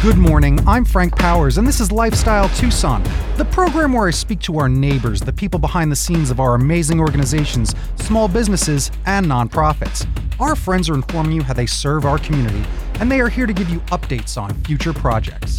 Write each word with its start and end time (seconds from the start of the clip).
Good 0.00 0.16
morning. 0.16 0.60
I'm 0.64 0.84
Frank 0.84 1.16
Powers, 1.16 1.58
and 1.58 1.66
this 1.66 1.80
is 1.80 1.90
Lifestyle 1.90 2.48
Tucson, 2.50 3.02
the 3.36 3.44
program 3.44 3.92
where 3.92 4.06
I 4.06 4.12
speak 4.12 4.38
to 4.42 4.56
our 4.60 4.68
neighbors, 4.68 5.20
the 5.20 5.32
people 5.32 5.58
behind 5.58 5.90
the 5.90 5.96
scenes 5.96 6.30
of 6.30 6.38
our 6.38 6.54
amazing 6.54 7.00
organizations, 7.00 7.74
small 7.96 8.28
businesses, 8.28 8.92
and 9.06 9.26
nonprofits. 9.26 10.06
Our 10.38 10.54
friends 10.54 10.88
are 10.88 10.94
informing 10.94 11.32
you 11.32 11.42
how 11.42 11.52
they 11.52 11.66
serve 11.66 12.06
our 12.06 12.16
community, 12.16 12.62
and 13.00 13.10
they 13.10 13.20
are 13.20 13.28
here 13.28 13.44
to 13.44 13.52
give 13.52 13.68
you 13.70 13.80
updates 13.90 14.40
on 14.40 14.54
future 14.62 14.92
projects. 14.92 15.58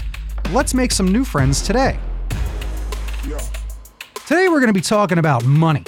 Let's 0.51 0.73
make 0.73 0.93
some 0.93 1.11
new 1.11 1.25
friends 1.25 1.61
today. 1.61 1.99
Today, 4.25 4.47
we're 4.47 4.61
going 4.61 4.67
to 4.67 4.73
be 4.73 4.79
talking 4.79 5.17
about 5.17 5.43
money. 5.43 5.83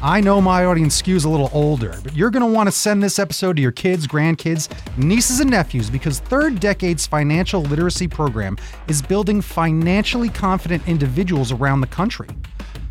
I 0.00 0.20
know 0.20 0.40
my 0.40 0.64
audience 0.64 1.02
skews 1.02 1.24
a 1.24 1.28
little 1.28 1.50
older, 1.52 1.98
but 2.04 2.14
you're 2.14 2.30
going 2.30 2.48
to 2.48 2.52
want 2.54 2.68
to 2.68 2.72
send 2.72 3.02
this 3.02 3.18
episode 3.18 3.56
to 3.56 3.62
your 3.62 3.72
kids, 3.72 4.06
grandkids, 4.06 4.68
nieces, 4.96 5.40
and 5.40 5.50
nephews 5.50 5.90
because 5.90 6.20
Third 6.20 6.60
Decade's 6.60 7.04
financial 7.04 7.62
literacy 7.62 8.06
program 8.06 8.56
is 8.86 9.02
building 9.02 9.40
financially 9.40 10.28
confident 10.28 10.86
individuals 10.86 11.50
around 11.50 11.80
the 11.80 11.88
country. 11.88 12.28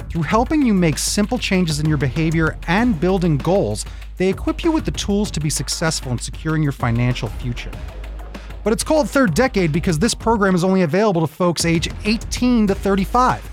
Through 0.10 0.24
helping 0.24 0.62
you 0.62 0.74
make 0.74 0.98
simple 0.98 1.38
changes 1.38 1.80
in 1.80 1.88
your 1.88 1.98
behavior 1.98 2.58
and 2.68 3.00
building 3.00 3.38
goals, 3.38 3.86
they 4.18 4.28
equip 4.28 4.66
you 4.66 4.74
with 4.74 4.84
the 4.84 4.92
tools 4.92 5.32
to 5.32 5.40
be 5.40 5.50
successful 5.50 6.12
in 6.12 6.20
securing 6.20 6.62
your 6.62 6.74
financial 6.74 7.30
future. 7.30 7.72
But 8.66 8.74
it's 8.74 8.84
called 8.84 9.10
Third 9.10 9.34
Decade 9.34 9.72
because 9.72 9.98
this 9.98 10.14
program 10.14 10.56
is 10.56 10.66
only 10.66 10.82
available 10.82 11.22
to 11.22 11.34
folks 11.34 11.64
age 11.64 11.90
18 12.04 12.68
to 12.68 12.76
35. 12.76 13.50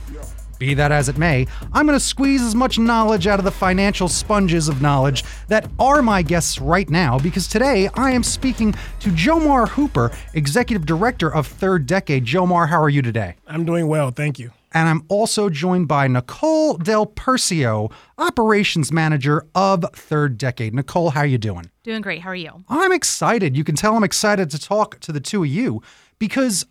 Be 0.64 0.72
that 0.72 0.92
as 0.92 1.10
it 1.10 1.18
may, 1.18 1.46
I'm 1.74 1.86
going 1.86 1.98
to 1.98 2.02
squeeze 2.02 2.40
as 2.40 2.54
much 2.54 2.78
knowledge 2.78 3.26
out 3.26 3.38
of 3.38 3.44
the 3.44 3.50
financial 3.50 4.08
sponges 4.08 4.66
of 4.66 4.80
knowledge 4.80 5.22
that 5.48 5.70
are 5.78 6.00
my 6.00 6.22
guests 6.22 6.58
right 6.58 6.88
now 6.88 7.18
because 7.18 7.46
today 7.46 7.90
I 7.92 8.12
am 8.12 8.22
speaking 8.22 8.72
to 9.00 9.10
Jomar 9.10 9.68
Hooper, 9.68 10.10
Executive 10.32 10.86
Director 10.86 11.30
of 11.30 11.46
Third 11.46 11.84
Decade. 11.84 12.24
Jomar, 12.24 12.70
how 12.70 12.80
are 12.80 12.88
you 12.88 13.02
today? 13.02 13.36
I'm 13.46 13.66
doing 13.66 13.88
well, 13.88 14.10
thank 14.10 14.38
you. 14.38 14.52
And 14.72 14.88
I'm 14.88 15.04
also 15.08 15.50
joined 15.50 15.86
by 15.86 16.08
Nicole 16.08 16.78
Del 16.78 17.06
Percio, 17.08 17.92
Operations 18.16 18.90
Manager 18.90 19.46
of 19.54 19.84
Third 19.92 20.38
Decade. 20.38 20.74
Nicole, 20.74 21.10
how 21.10 21.20
are 21.20 21.26
you 21.26 21.36
doing? 21.36 21.70
Doing 21.82 22.00
great. 22.00 22.22
How 22.22 22.30
are 22.30 22.34
you? 22.34 22.64
I'm 22.70 22.90
excited. 22.90 23.54
You 23.54 23.64
can 23.64 23.76
tell 23.76 23.98
I'm 23.98 24.02
excited 24.02 24.48
to 24.48 24.58
talk 24.58 24.98
to 25.00 25.12
the 25.12 25.20
two 25.20 25.42
of 25.42 25.48
you 25.50 25.82
because 26.18 26.64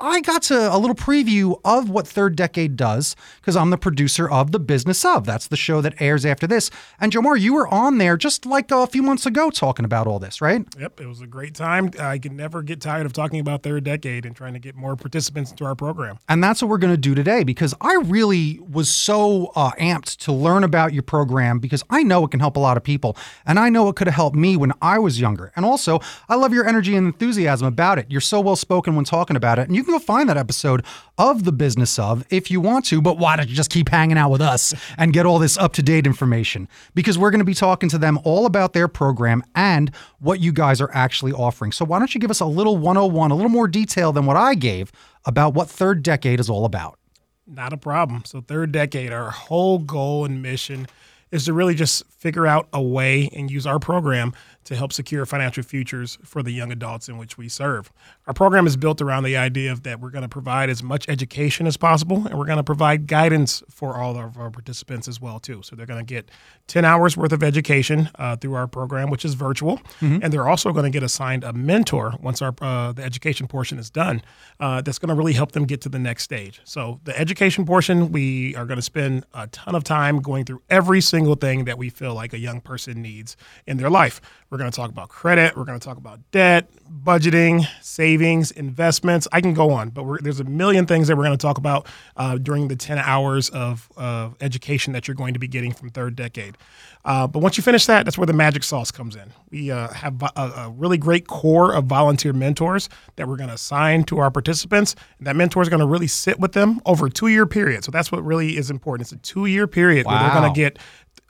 I 0.00 0.20
got 0.20 0.42
to 0.42 0.72
a 0.72 0.78
little 0.78 0.94
preview 0.94 1.60
of 1.64 1.90
what 1.90 2.06
Third 2.06 2.36
Decade 2.36 2.76
does 2.76 3.16
because 3.40 3.56
I'm 3.56 3.70
the 3.70 3.76
producer 3.76 4.30
of 4.30 4.52
The 4.52 4.60
Business 4.60 5.04
of. 5.04 5.26
That's 5.26 5.48
the 5.48 5.56
show 5.56 5.80
that 5.80 6.00
airs 6.00 6.24
after 6.24 6.46
this. 6.46 6.70
And 7.00 7.10
Jomar, 7.10 7.40
you 7.40 7.52
were 7.52 7.66
on 7.66 7.98
there 7.98 8.16
just 8.16 8.46
like 8.46 8.70
a 8.70 8.86
few 8.86 9.02
months 9.02 9.26
ago 9.26 9.50
talking 9.50 9.84
about 9.84 10.06
all 10.06 10.20
this, 10.20 10.40
right? 10.40 10.64
Yep, 10.78 11.00
it 11.00 11.06
was 11.08 11.20
a 11.20 11.26
great 11.26 11.56
time. 11.56 11.90
I 11.98 12.18
can 12.18 12.36
never 12.36 12.62
get 12.62 12.80
tired 12.80 13.06
of 13.06 13.12
talking 13.12 13.40
about 13.40 13.64
Third 13.64 13.82
Decade 13.82 14.24
and 14.24 14.36
trying 14.36 14.52
to 14.52 14.60
get 14.60 14.76
more 14.76 14.94
participants 14.94 15.50
into 15.50 15.64
our 15.64 15.74
program. 15.74 16.20
And 16.28 16.44
that's 16.44 16.62
what 16.62 16.68
we're 16.68 16.78
going 16.78 16.94
to 16.94 16.96
do 16.96 17.16
today 17.16 17.42
because 17.42 17.74
I 17.80 17.94
really 17.94 18.60
was 18.60 18.88
so 18.88 19.50
uh, 19.56 19.72
amped 19.80 20.18
to 20.18 20.32
learn 20.32 20.62
about 20.62 20.92
your 20.92 21.02
program 21.02 21.58
because 21.58 21.82
I 21.90 22.04
know 22.04 22.24
it 22.24 22.30
can 22.30 22.38
help 22.38 22.54
a 22.54 22.60
lot 22.60 22.76
of 22.76 22.84
people. 22.84 23.16
And 23.44 23.58
I 23.58 23.68
know 23.68 23.88
it 23.88 23.96
could 23.96 24.06
have 24.06 24.14
helped 24.14 24.36
me 24.36 24.56
when 24.56 24.72
I 24.80 25.00
was 25.00 25.20
younger. 25.20 25.50
And 25.56 25.64
also, 25.64 25.98
I 26.28 26.36
love 26.36 26.54
your 26.54 26.68
energy 26.68 26.94
and 26.94 27.04
enthusiasm 27.04 27.66
about 27.66 27.98
it. 27.98 28.06
You're 28.08 28.20
so 28.20 28.40
well 28.40 28.54
spoken 28.54 28.94
when 28.94 29.04
talking 29.04 29.34
about 29.34 29.58
it. 29.58 29.66
And 29.66 29.74
you 29.74 29.87
can 29.88 29.98
go 29.98 30.04
find 30.04 30.28
that 30.28 30.36
episode 30.36 30.84
of 31.16 31.44
The 31.44 31.52
Business 31.52 31.98
of 31.98 32.24
if 32.30 32.50
you 32.50 32.60
want 32.60 32.84
to, 32.86 33.00
but 33.00 33.18
why 33.18 33.36
don't 33.36 33.48
you 33.48 33.54
just 33.54 33.70
keep 33.70 33.88
hanging 33.88 34.18
out 34.18 34.30
with 34.30 34.40
us 34.40 34.74
and 34.96 35.12
get 35.12 35.26
all 35.26 35.38
this 35.38 35.56
up 35.56 35.72
to 35.74 35.82
date 35.82 36.06
information? 36.06 36.68
Because 36.94 37.18
we're 37.18 37.30
going 37.30 37.40
to 37.40 37.44
be 37.44 37.54
talking 37.54 37.88
to 37.88 37.98
them 37.98 38.18
all 38.24 38.46
about 38.46 38.72
their 38.72 38.88
program 38.88 39.42
and 39.54 39.90
what 40.18 40.40
you 40.40 40.52
guys 40.52 40.80
are 40.80 40.90
actually 40.92 41.32
offering. 41.32 41.72
So 41.72 41.84
why 41.84 41.98
don't 41.98 42.14
you 42.14 42.20
give 42.20 42.30
us 42.30 42.40
a 42.40 42.46
little 42.46 42.76
101, 42.76 43.30
a 43.30 43.34
little 43.34 43.48
more 43.48 43.68
detail 43.68 44.12
than 44.12 44.26
what 44.26 44.36
I 44.36 44.54
gave 44.54 44.92
about 45.24 45.54
what 45.54 45.68
Third 45.68 46.02
Decade 46.02 46.38
is 46.38 46.50
all 46.50 46.64
about? 46.64 46.98
Not 47.46 47.72
a 47.72 47.78
problem. 47.78 48.24
So, 48.26 48.42
Third 48.42 48.72
Decade, 48.72 49.10
our 49.10 49.30
whole 49.30 49.78
goal 49.78 50.26
and 50.26 50.42
mission 50.42 50.86
is 51.30 51.46
to 51.46 51.54
really 51.54 51.74
just 51.74 52.04
figure 52.10 52.46
out 52.46 52.68
a 52.74 52.82
way 52.82 53.30
and 53.34 53.50
use 53.50 53.66
our 53.66 53.78
program 53.78 54.34
to 54.68 54.76
help 54.76 54.92
secure 54.92 55.24
financial 55.24 55.62
futures 55.62 56.18
for 56.22 56.42
the 56.42 56.50
young 56.50 56.70
adults 56.70 57.08
in 57.08 57.16
which 57.16 57.38
we 57.38 57.48
serve. 57.48 57.90
Our 58.26 58.34
program 58.34 58.66
is 58.66 58.76
built 58.76 59.00
around 59.00 59.22
the 59.22 59.34
idea 59.34 59.72
of 59.72 59.82
that 59.84 59.98
we're 59.98 60.10
going 60.10 60.24
to 60.24 60.28
provide 60.28 60.68
as 60.68 60.82
much 60.82 61.08
education 61.08 61.66
as 61.66 61.78
possible 61.78 62.26
and 62.26 62.38
we're 62.38 62.44
going 62.44 62.58
to 62.58 62.62
provide 62.62 63.06
guidance 63.06 63.62
for 63.70 63.96
all 63.96 64.18
of 64.18 64.36
our 64.36 64.50
participants 64.50 65.08
as 65.08 65.22
well 65.22 65.40
too. 65.40 65.62
So 65.62 65.74
they're 65.74 65.86
going 65.86 66.04
to 66.04 66.14
get 66.14 66.30
10 66.66 66.84
hours 66.84 67.16
worth 67.16 67.32
of 67.32 67.42
education 67.42 68.10
uh, 68.16 68.36
through 68.36 68.52
our 68.52 68.66
program 68.66 69.08
which 69.08 69.24
is 69.24 69.32
virtual 69.32 69.78
mm-hmm. 69.78 70.18
and 70.20 70.30
they're 70.30 70.46
also 70.46 70.70
going 70.74 70.84
to 70.84 70.90
get 70.90 71.02
assigned 71.02 71.44
a 71.44 71.54
mentor 71.54 72.12
once 72.20 72.42
our 72.42 72.54
uh, 72.60 72.92
the 72.92 73.02
education 73.02 73.46
portion 73.46 73.78
is 73.78 73.88
done 73.88 74.20
uh, 74.60 74.82
that's 74.82 74.98
going 74.98 75.08
to 75.08 75.14
really 75.14 75.32
help 75.32 75.52
them 75.52 75.64
get 75.64 75.80
to 75.80 75.88
the 75.88 75.98
next 75.98 76.24
stage. 76.24 76.60
So 76.64 77.00
the 77.04 77.18
education 77.18 77.64
portion 77.64 78.12
we 78.12 78.54
are 78.54 78.66
going 78.66 78.76
to 78.76 78.82
spend 78.82 79.24
a 79.32 79.46
ton 79.46 79.74
of 79.74 79.82
time 79.82 80.20
going 80.20 80.44
through 80.44 80.60
every 80.68 81.00
single 81.00 81.36
thing 81.36 81.64
that 81.64 81.78
we 81.78 81.88
feel 81.88 82.12
like 82.12 82.34
a 82.34 82.38
young 82.38 82.60
person 82.60 83.00
needs 83.00 83.34
in 83.66 83.78
their 83.78 83.88
life. 83.88 84.20
We're 84.50 84.57
going 84.58 84.70
to 84.70 84.76
talk 84.76 84.90
about 84.90 85.08
credit. 85.08 85.56
We're 85.56 85.64
going 85.64 85.78
to 85.78 85.84
talk 85.84 85.96
about 85.96 86.20
debt, 86.30 86.68
budgeting, 87.04 87.66
savings, 87.82 88.50
investments. 88.50 89.26
I 89.32 89.40
can 89.40 89.54
go 89.54 89.70
on, 89.70 89.90
but 89.90 90.04
there's 90.22 90.40
a 90.40 90.44
million 90.44 90.86
things 90.86 91.08
that 91.08 91.16
we're 91.16 91.24
going 91.24 91.36
to 91.36 91.42
talk 91.42 91.58
about 91.58 91.86
uh, 92.16 92.38
during 92.38 92.68
the 92.68 92.76
10 92.76 92.98
hours 92.98 93.48
of, 93.50 93.88
of 93.96 94.36
education 94.40 94.92
that 94.92 95.08
you're 95.08 95.14
going 95.14 95.34
to 95.34 95.40
be 95.40 95.48
getting 95.48 95.72
from 95.72 95.90
Third 95.90 96.16
Decade. 96.16 96.56
Uh, 97.04 97.26
but 97.26 97.38
once 97.38 97.56
you 97.56 97.62
finish 97.62 97.86
that, 97.86 98.04
that's 98.04 98.18
where 98.18 98.26
the 98.26 98.32
magic 98.32 98.62
sauce 98.62 98.90
comes 98.90 99.16
in. 99.16 99.32
We 99.50 99.70
uh, 99.70 99.88
have 99.88 100.22
a, 100.22 100.40
a, 100.40 100.74
really 100.76 100.98
great 100.98 101.26
core 101.26 101.72
of 101.72 101.84
volunteer 101.84 102.32
mentors 102.32 102.88
that 103.16 103.28
we're 103.28 103.36
going 103.36 103.48
to 103.48 103.54
assign 103.54 104.04
to 104.04 104.18
our 104.18 104.30
participants. 104.30 104.94
And 105.18 105.26
that 105.26 105.36
mentor 105.36 105.62
is 105.62 105.68
going 105.68 105.80
to 105.80 105.86
really 105.86 106.06
sit 106.06 106.38
with 106.38 106.52
them 106.52 106.82
over 106.84 107.06
a 107.06 107.10
two 107.10 107.28
year 107.28 107.46
period. 107.46 107.84
So 107.84 107.90
that's 107.90 108.12
what 108.12 108.22
really 108.24 108.56
is 108.56 108.70
important. 108.70 109.06
It's 109.06 109.12
a 109.12 109.32
two 109.32 109.46
year 109.46 109.66
period 109.66 110.06
wow. 110.06 110.12
where 110.12 110.22
they're 110.22 110.40
going 110.40 110.52
to 110.52 110.60
get 110.60 110.78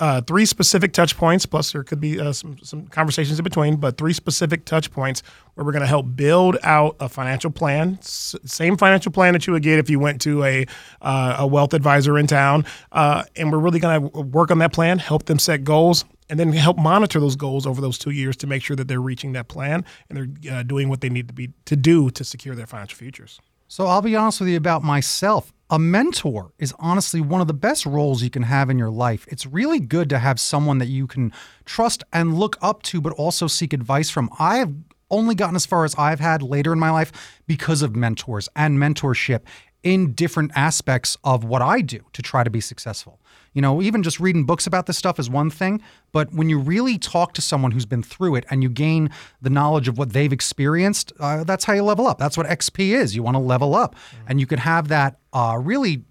uh, 0.00 0.20
three 0.20 0.46
specific 0.46 0.92
touch 0.92 1.16
points, 1.16 1.44
plus 1.44 1.72
there 1.72 1.82
could 1.82 2.00
be 2.00 2.20
uh, 2.20 2.32
some, 2.32 2.56
some 2.62 2.86
conversations 2.86 3.38
in 3.38 3.42
between, 3.42 3.76
but 3.76 3.96
three 3.96 4.12
specific 4.12 4.64
touch 4.64 4.90
points 4.90 5.22
where 5.54 5.64
we're 5.64 5.72
going 5.72 5.82
to 5.82 5.88
help 5.88 6.06
build 6.14 6.56
out 6.62 6.96
a 7.00 7.08
financial 7.08 7.50
plan, 7.50 7.98
S- 8.00 8.36
same 8.44 8.76
financial 8.76 9.10
plan 9.10 9.32
that 9.32 9.46
you 9.46 9.52
would 9.52 9.62
get 9.62 9.78
if 9.78 9.90
you 9.90 9.98
went 9.98 10.20
to 10.22 10.44
a, 10.44 10.66
uh, 11.02 11.36
a 11.40 11.46
wealth 11.46 11.74
advisor 11.74 12.16
in 12.18 12.26
town. 12.26 12.64
Uh, 12.92 13.24
and 13.36 13.50
we're 13.50 13.58
really 13.58 13.80
going 13.80 14.08
to 14.10 14.20
work 14.20 14.50
on 14.50 14.58
that 14.58 14.72
plan, 14.72 14.98
help 14.98 15.24
them 15.24 15.38
set 15.38 15.64
goals, 15.64 16.04
and 16.30 16.38
then 16.38 16.52
help 16.52 16.78
monitor 16.78 17.18
those 17.18 17.36
goals 17.36 17.66
over 17.66 17.80
those 17.80 17.98
two 17.98 18.10
years 18.10 18.36
to 18.36 18.46
make 18.46 18.62
sure 18.62 18.76
that 18.76 18.86
they're 18.86 19.00
reaching 19.00 19.32
that 19.32 19.48
plan 19.48 19.84
and 20.08 20.36
they're 20.42 20.58
uh, 20.58 20.62
doing 20.62 20.88
what 20.88 21.00
they 21.00 21.08
need 21.08 21.26
to 21.28 21.34
be 21.34 21.50
to 21.64 21.74
do 21.74 22.10
to 22.10 22.22
secure 22.22 22.54
their 22.54 22.66
financial 22.66 22.96
futures. 22.96 23.40
So 23.66 23.86
I'll 23.86 24.02
be 24.02 24.14
honest 24.14 24.40
with 24.40 24.48
you 24.48 24.56
about 24.56 24.82
myself. 24.82 25.52
A 25.70 25.78
mentor 25.78 26.54
is 26.58 26.74
honestly 26.78 27.20
one 27.20 27.42
of 27.42 27.46
the 27.46 27.52
best 27.52 27.84
roles 27.84 28.22
you 28.22 28.30
can 28.30 28.44
have 28.44 28.70
in 28.70 28.78
your 28.78 28.88
life. 28.88 29.26
It's 29.28 29.44
really 29.44 29.80
good 29.80 30.08
to 30.08 30.18
have 30.18 30.40
someone 30.40 30.78
that 30.78 30.88
you 30.88 31.06
can 31.06 31.30
trust 31.66 32.02
and 32.10 32.38
look 32.38 32.56
up 32.62 32.82
to, 32.84 33.02
but 33.02 33.12
also 33.12 33.46
seek 33.48 33.74
advice 33.74 34.08
from. 34.08 34.30
I 34.38 34.56
have 34.58 34.72
only 35.10 35.34
gotten 35.34 35.56
as 35.56 35.66
far 35.66 35.84
as 35.84 35.94
I've 35.96 36.20
had 36.20 36.42
later 36.42 36.72
in 36.72 36.78
my 36.78 36.90
life 36.90 37.40
because 37.46 37.82
of 37.82 37.94
mentors 37.94 38.48
and 38.56 38.78
mentorship 38.78 39.40
in 39.88 40.12
different 40.12 40.52
aspects 40.54 41.16
of 41.24 41.44
what 41.44 41.62
I 41.62 41.80
do 41.80 42.00
to 42.12 42.20
try 42.20 42.44
to 42.44 42.50
be 42.50 42.60
successful. 42.60 43.18
You 43.54 43.62
know, 43.62 43.80
even 43.80 44.02
just 44.02 44.20
reading 44.20 44.44
books 44.44 44.66
about 44.66 44.84
this 44.84 44.98
stuff 44.98 45.18
is 45.18 45.30
one 45.30 45.48
thing, 45.48 45.80
but 46.12 46.30
when 46.30 46.50
you 46.50 46.58
really 46.58 46.98
talk 46.98 47.32
to 47.32 47.40
someone 47.40 47.70
who's 47.70 47.86
been 47.86 48.02
through 48.02 48.34
it 48.34 48.44
and 48.50 48.62
you 48.62 48.68
gain 48.68 49.08
the 49.40 49.48
knowledge 49.48 49.88
of 49.88 49.96
what 49.96 50.12
they've 50.12 50.30
experienced, 50.30 51.10
uh, 51.18 51.42
that's 51.42 51.64
how 51.64 51.72
you 51.72 51.82
level 51.82 52.06
up. 52.06 52.18
That's 52.18 52.36
what 52.36 52.46
XP 52.46 52.90
is. 52.90 53.16
You 53.16 53.22
want 53.22 53.36
to 53.36 53.42
level 53.42 53.74
up, 53.74 53.94
mm-hmm. 53.94 54.26
and 54.28 54.40
you 54.40 54.46
could 54.46 54.58
have 54.58 54.88
that 54.88 55.18
uh, 55.32 55.58
really. 55.60 56.04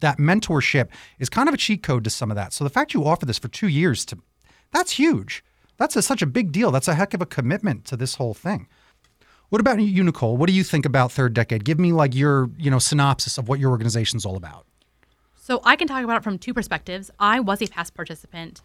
That 0.00 0.16
mentorship 0.18 0.88
is 1.18 1.28
kind 1.28 1.46
of 1.46 1.54
a 1.54 1.58
cheat 1.58 1.82
code 1.82 2.04
to 2.04 2.10
some 2.10 2.30
of 2.30 2.36
that. 2.36 2.54
So 2.54 2.64
the 2.64 2.70
fact 2.70 2.94
you 2.94 3.04
offer 3.04 3.26
this 3.26 3.38
for 3.38 3.48
two 3.48 3.68
years 3.68 4.06
to, 4.06 4.18
that's 4.72 4.92
huge. 4.92 5.44
That's 5.76 5.94
a, 5.94 6.00
such 6.00 6.22
a 6.22 6.26
big 6.26 6.52
deal. 6.52 6.70
That's 6.70 6.88
a 6.88 6.94
heck 6.94 7.12
of 7.12 7.20
a 7.20 7.26
commitment 7.26 7.84
to 7.86 7.96
this 7.96 8.14
whole 8.14 8.32
thing. 8.32 8.66
What 9.54 9.60
about 9.60 9.80
you, 9.80 10.02
Nicole? 10.02 10.36
What 10.36 10.48
do 10.48 10.52
you 10.52 10.64
think 10.64 10.84
about 10.84 11.12
Third 11.12 11.32
Decade? 11.32 11.64
Give 11.64 11.78
me 11.78 11.92
like 11.92 12.12
your, 12.12 12.50
you 12.58 12.72
know, 12.72 12.80
synopsis 12.80 13.38
of 13.38 13.48
what 13.48 13.60
your 13.60 13.70
organization's 13.70 14.26
all 14.26 14.34
about. 14.34 14.66
So 15.36 15.60
I 15.62 15.76
can 15.76 15.86
talk 15.86 16.02
about 16.02 16.16
it 16.16 16.24
from 16.24 16.40
two 16.40 16.52
perspectives. 16.52 17.08
I 17.20 17.38
was 17.38 17.62
a 17.62 17.68
past 17.68 17.94
participant, 17.94 18.62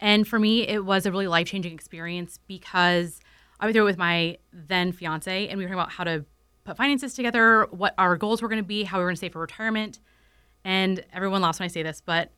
and 0.00 0.26
for 0.26 0.40
me, 0.40 0.66
it 0.66 0.84
was 0.84 1.06
a 1.06 1.12
really 1.12 1.28
life 1.28 1.46
changing 1.46 1.72
experience 1.72 2.40
because 2.48 3.20
I 3.60 3.66
went 3.66 3.76
through 3.76 3.84
it 3.84 3.90
with 3.90 3.98
my 3.98 4.36
then 4.52 4.90
fiance, 4.90 5.46
and 5.46 5.58
we 5.58 5.64
were 5.64 5.68
talking 5.68 5.80
about 5.80 5.92
how 5.92 6.02
to 6.02 6.24
put 6.64 6.76
finances 6.76 7.14
together, 7.14 7.68
what 7.70 7.94
our 7.96 8.16
goals 8.16 8.42
were 8.42 8.48
going 8.48 8.64
to 8.64 8.66
be, 8.66 8.82
how 8.82 8.98
we 8.98 9.04
were 9.04 9.10
going 9.10 9.14
to 9.14 9.20
save 9.20 9.34
for 9.34 9.40
retirement. 9.40 10.00
And 10.64 11.04
everyone 11.12 11.40
laughs 11.40 11.60
when 11.60 11.66
I 11.66 11.68
say 11.68 11.84
this, 11.84 12.02
but 12.04 12.32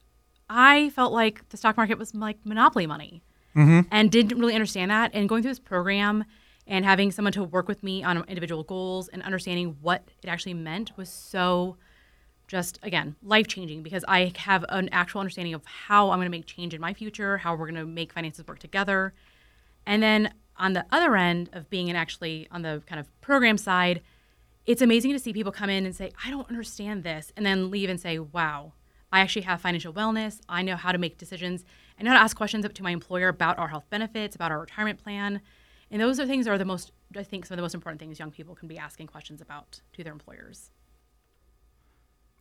I 0.50 0.90
felt 0.90 1.14
like 1.14 1.48
the 1.48 1.56
stock 1.56 1.78
market 1.78 1.96
was 1.96 2.14
like 2.14 2.36
monopoly 2.44 2.86
money 2.86 3.22
mm-hmm. 3.56 3.88
and 3.90 4.12
didn't 4.12 4.38
really 4.38 4.54
understand 4.54 4.90
that. 4.90 5.12
And 5.14 5.26
going 5.26 5.40
through 5.40 5.52
this 5.52 5.58
program 5.58 6.26
and 6.66 6.84
having 6.84 7.10
someone 7.10 7.32
to 7.32 7.44
work 7.44 7.68
with 7.68 7.82
me 7.82 8.02
on 8.02 8.24
individual 8.28 8.62
goals 8.62 9.08
and 9.08 9.22
understanding 9.22 9.76
what 9.80 10.08
it 10.22 10.28
actually 10.28 10.54
meant 10.54 10.96
was 10.96 11.08
so 11.08 11.76
just 12.46 12.78
again 12.82 13.16
life 13.22 13.46
changing 13.46 13.82
because 13.82 14.04
I 14.06 14.32
have 14.36 14.64
an 14.68 14.88
actual 14.92 15.20
understanding 15.20 15.54
of 15.54 15.64
how 15.64 16.10
I'm 16.10 16.18
going 16.18 16.26
to 16.26 16.30
make 16.30 16.46
change 16.46 16.74
in 16.74 16.80
my 16.80 16.92
future, 16.92 17.38
how 17.38 17.54
we're 17.54 17.70
going 17.70 17.80
to 17.80 17.86
make 17.86 18.12
finances 18.12 18.46
work 18.46 18.58
together. 18.58 19.14
And 19.86 20.02
then 20.02 20.32
on 20.56 20.72
the 20.72 20.84
other 20.90 21.16
end 21.16 21.50
of 21.52 21.68
being 21.70 21.90
an 21.90 21.96
actually 21.96 22.48
on 22.50 22.62
the 22.62 22.82
kind 22.86 23.00
of 23.00 23.08
program 23.20 23.58
side, 23.58 24.02
it's 24.66 24.82
amazing 24.82 25.12
to 25.12 25.18
see 25.18 25.32
people 25.32 25.52
come 25.52 25.68
in 25.68 25.84
and 25.84 25.94
say, 25.94 26.10
I 26.24 26.30
don't 26.30 26.48
understand 26.48 27.02
this, 27.02 27.32
and 27.36 27.44
then 27.44 27.70
leave 27.70 27.90
and 27.90 28.00
say, 28.00 28.18
wow, 28.18 28.72
I 29.12 29.20
actually 29.20 29.42
have 29.42 29.60
financial 29.60 29.92
wellness. 29.92 30.40
I 30.48 30.62
know 30.62 30.76
how 30.76 30.92
to 30.92 30.98
make 30.98 31.18
decisions. 31.18 31.64
I 31.98 32.02
know 32.02 32.10
how 32.10 32.16
to 32.16 32.22
ask 32.22 32.36
questions 32.36 32.64
up 32.64 32.72
to 32.74 32.82
my 32.82 32.90
employer 32.90 33.28
about 33.28 33.58
our 33.58 33.68
health 33.68 33.84
benefits, 33.90 34.34
about 34.34 34.50
our 34.50 34.60
retirement 34.60 35.02
plan. 35.02 35.40
And 35.90 36.00
those 36.00 36.18
are 36.18 36.26
things 36.26 36.46
that 36.46 36.52
are 36.52 36.58
the 36.58 36.64
most, 36.64 36.92
I 37.16 37.22
think, 37.22 37.46
some 37.46 37.54
of 37.54 37.56
the 37.58 37.62
most 37.62 37.74
important 37.74 38.00
things 38.00 38.18
young 38.18 38.30
people 38.30 38.54
can 38.54 38.68
be 38.68 38.78
asking 38.78 39.06
questions 39.06 39.40
about 39.40 39.80
to 39.92 40.04
their 40.04 40.12
employers. 40.12 40.70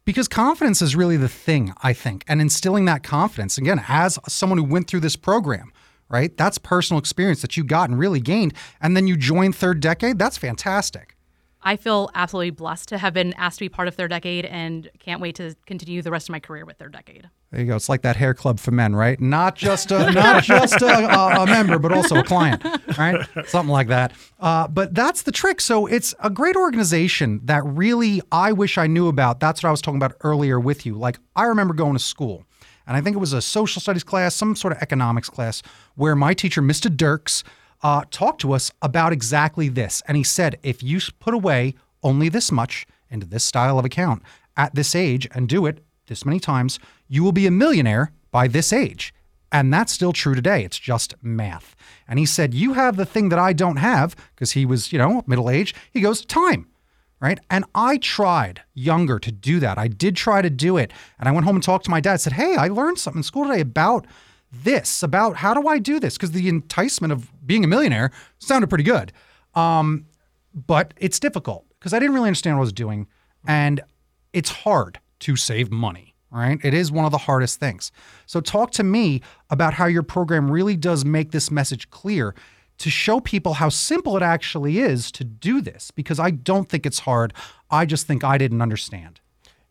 Because 0.05 0.27
confidence 0.27 0.81
is 0.81 0.95
really 0.95 1.17
the 1.17 1.29
thing, 1.29 1.73
I 1.81 1.93
think, 1.93 2.25
and 2.27 2.41
instilling 2.41 2.85
that 2.85 3.03
confidence, 3.03 3.57
again, 3.57 3.83
as 3.87 4.19
someone 4.27 4.57
who 4.57 4.65
went 4.65 4.87
through 4.87 4.99
this 4.99 5.15
program, 5.15 5.71
right? 6.09 6.35
That's 6.35 6.57
personal 6.57 6.99
experience 6.99 7.41
that 7.41 7.55
you 7.55 7.63
got 7.63 7.89
and 7.89 7.97
really 7.97 8.19
gained. 8.19 8.53
And 8.81 8.97
then 8.97 9.07
you 9.07 9.15
join 9.15 9.53
Third 9.53 9.79
Decade. 9.79 10.19
That's 10.19 10.37
fantastic. 10.37 11.15
I 11.61 11.77
feel 11.77 12.09
absolutely 12.13 12.49
blessed 12.49 12.89
to 12.89 12.97
have 12.97 13.13
been 13.13 13.33
asked 13.33 13.59
to 13.59 13.65
be 13.65 13.69
part 13.69 13.87
of 13.87 13.95
Third 13.95 14.09
Decade 14.09 14.45
and 14.45 14.89
can't 14.99 15.21
wait 15.21 15.35
to 15.35 15.55
continue 15.65 16.01
the 16.01 16.11
rest 16.11 16.27
of 16.27 16.33
my 16.33 16.39
career 16.41 16.65
with 16.65 16.77
Third 16.77 16.91
Decade. 16.91 17.29
There 17.53 17.61
you 17.61 17.67
go. 17.67 17.75
It's 17.75 17.87
like 17.87 18.01
that 18.01 18.15
hair 18.15 18.33
club 18.33 18.59
for 18.59 18.71
men, 18.71 18.95
right? 18.95 19.21
Not 19.21 19.55
just 19.55 19.91
a, 19.91 20.11
not 20.11 20.43
just 20.43 20.81
a, 20.81 20.87
a, 20.87 21.43
a 21.43 21.45
member, 21.45 21.77
but 21.77 21.91
also 21.91 22.15
a 22.15 22.23
client, 22.23 22.65
right? 22.97 23.27
Something 23.45 23.71
like 23.71 23.89
that. 23.89 24.11
Uh, 24.39 24.67
but 24.67 24.95
that's 24.95 25.21
the 25.21 25.31
trick. 25.31 25.61
So 25.61 25.85
it's 25.85 26.15
a 26.19 26.31
great 26.31 26.55
organization 26.55 27.41
that 27.43 27.63
really 27.63 28.23
I 28.31 28.53
wish 28.53 28.79
I 28.79 28.87
knew 28.87 29.07
about. 29.07 29.39
That's 29.39 29.61
what 29.61 29.67
I 29.67 29.71
was 29.71 29.83
talking 29.83 29.99
about 30.01 30.17
earlier 30.21 30.59
with 30.59 30.83
you. 30.83 30.95
Like 30.95 31.19
I 31.35 31.43
remember 31.43 31.75
going 31.75 31.93
to 31.93 31.99
school, 31.99 32.43
and 32.87 32.97
I 32.97 33.01
think 33.01 33.15
it 33.15 33.19
was 33.19 33.33
a 33.33 33.41
social 33.41 33.79
studies 33.79 34.03
class, 34.03 34.33
some 34.33 34.55
sort 34.55 34.73
of 34.73 34.81
economics 34.81 35.29
class, 35.29 35.61
where 35.93 36.15
my 36.15 36.33
teacher, 36.33 36.63
Mr. 36.63 36.95
Dirks, 36.95 37.43
uh, 37.83 38.03
talked 38.09 38.41
to 38.41 38.53
us 38.53 38.71
about 38.81 39.13
exactly 39.13 39.69
this. 39.69 40.01
And 40.07 40.17
he 40.17 40.23
said, 40.23 40.57
if 40.63 40.81
you 40.81 40.99
put 41.19 41.35
away 41.35 41.75
only 42.01 42.29
this 42.29 42.51
much 42.51 42.87
into 43.11 43.27
this 43.27 43.43
style 43.43 43.77
of 43.77 43.85
account 43.85 44.23
at 44.57 44.73
this 44.73 44.95
age 44.95 45.27
and 45.35 45.47
do 45.47 45.67
it 45.67 45.83
this 46.13 46.25
many 46.25 46.39
times, 46.39 46.79
you 47.07 47.23
will 47.23 47.31
be 47.31 47.47
a 47.47 47.51
millionaire 47.51 48.11
by 48.31 48.47
this 48.47 48.71
age. 48.71 49.13
And 49.51 49.73
that's 49.73 49.91
still 49.91 50.13
true 50.13 50.35
today. 50.35 50.63
It's 50.63 50.79
just 50.79 51.13
math. 51.21 51.75
And 52.07 52.17
he 52.17 52.25
said, 52.25 52.53
You 52.53 52.73
have 52.73 52.95
the 52.95 53.05
thing 53.05 53.29
that 53.29 53.39
I 53.39 53.53
don't 53.53 53.77
have, 53.77 54.15
because 54.35 54.51
he 54.51 54.65
was, 54.65 54.91
you 54.91 54.97
know, 54.97 55.23
middle 55.27 55.49
age. 55.49 55.75
He 55.91 56.01
goes, 56.01 56.25
Time. 56.25 56.67
Right. 57.19 57.39
And 57.49 57.63
I 57.73 57.97
tried 57.97 58.63
younger 58.73 59.17
to 59.17 59.31
do 59.31 59.61
that. 59.61 59.77
I 59.77 59.87
did 59.87 60.17
try 60.17 60.41
to 60.41 60.49
do 60.49 60.75
it. 60.75 60.91
And 61.17 61.29
I 61.29 61.31
went 61.31 61.45
home 61.45 61.55
and 61.55 61.63
talked 61.63 61.85
to 61.85 61.91
my 61.91 62.01
dad, 62.01 62.19
said, 62.19 62.33
Hey, 62.33 62.55
I 62.55 62.67
learned 62.67 62.99
something 62.99 63.19
in 63.19 63.23
school 63.23 63.45
today 63.45 63.61
about 63.61 64.05
this 64.51 65.01
about 65.01 65.37
how 65.37 65.53
do 65.53 65.67
I 65.67 65.79
do 65.79 65.99
this? 65.99 66.15
Because 66.15 66.31
the 66.31 66.47
enticement 66.49 67.13
of 67.13 67.31
being 67.45 67.63
a 67.63 67.67
millionaire 67.67 68.11
sounded 68.39 68.67
pretty 68.67 68.83
good. 68.83 69.11
Um, 69.55 70.05
but 70.53 70.93
it's 70.97 71.19
difficult 71.19 71.65
because 71.79 71.93
I 71.93 71.99
didn't 71.99 72.13
really 72.13 72.27
understand 72.27 72.57
what 72.57 72.61
I 72.61 72.65
was 72.65 72.73
doing. 72.73 73.07
And 73.47 73.81
it's 74.33 74.49
hard 74.49 74.99
to 75.23 75.35
save 75.35 75.71
money, 75.71 76.15
right? 76.31 76.59
It 76.63 76.73
is 76.73 76.91
one 76.91 77.05
of 77.05 77.11
the 77.11 77.17
hardest 77.17 77.59
things. 77.59 77.91
So, 78.25 78.41
talk 78.41 78.71
to 78.71 78.83
me 78.83 79.21
about 79.49 79.73
how 79.73 79.85
your 79.85 80.03
program 80.03 80.51
really 80.51 80.77
does 80.77 81.03
make 81.03 81.31
this 81.31 81.49
message 81.49 81.89
clear 81.89 82.35
to 82.79 82.89
show 82.89 83.19
people 83.19 83.53
how 83.53 83.69
simple 83.69 84.17
it 84.17 84.23
actually 84.23 84.79
is 84.79 85.11
to 85.13 85.23
do 85.23 85.61
this 85.61 85.91
because 85.91 86.19
I 86.19 86.31
don't 86.31 86.67
think 86.67 86.85
it's 86.85 86.99
hard. 86.99 87.33
I 87.69 87.85
just 87.85 88.07
think 88.07 88.23
I 88.23 88.37
didn't 88.37 88.61
understand. 88.61 89.21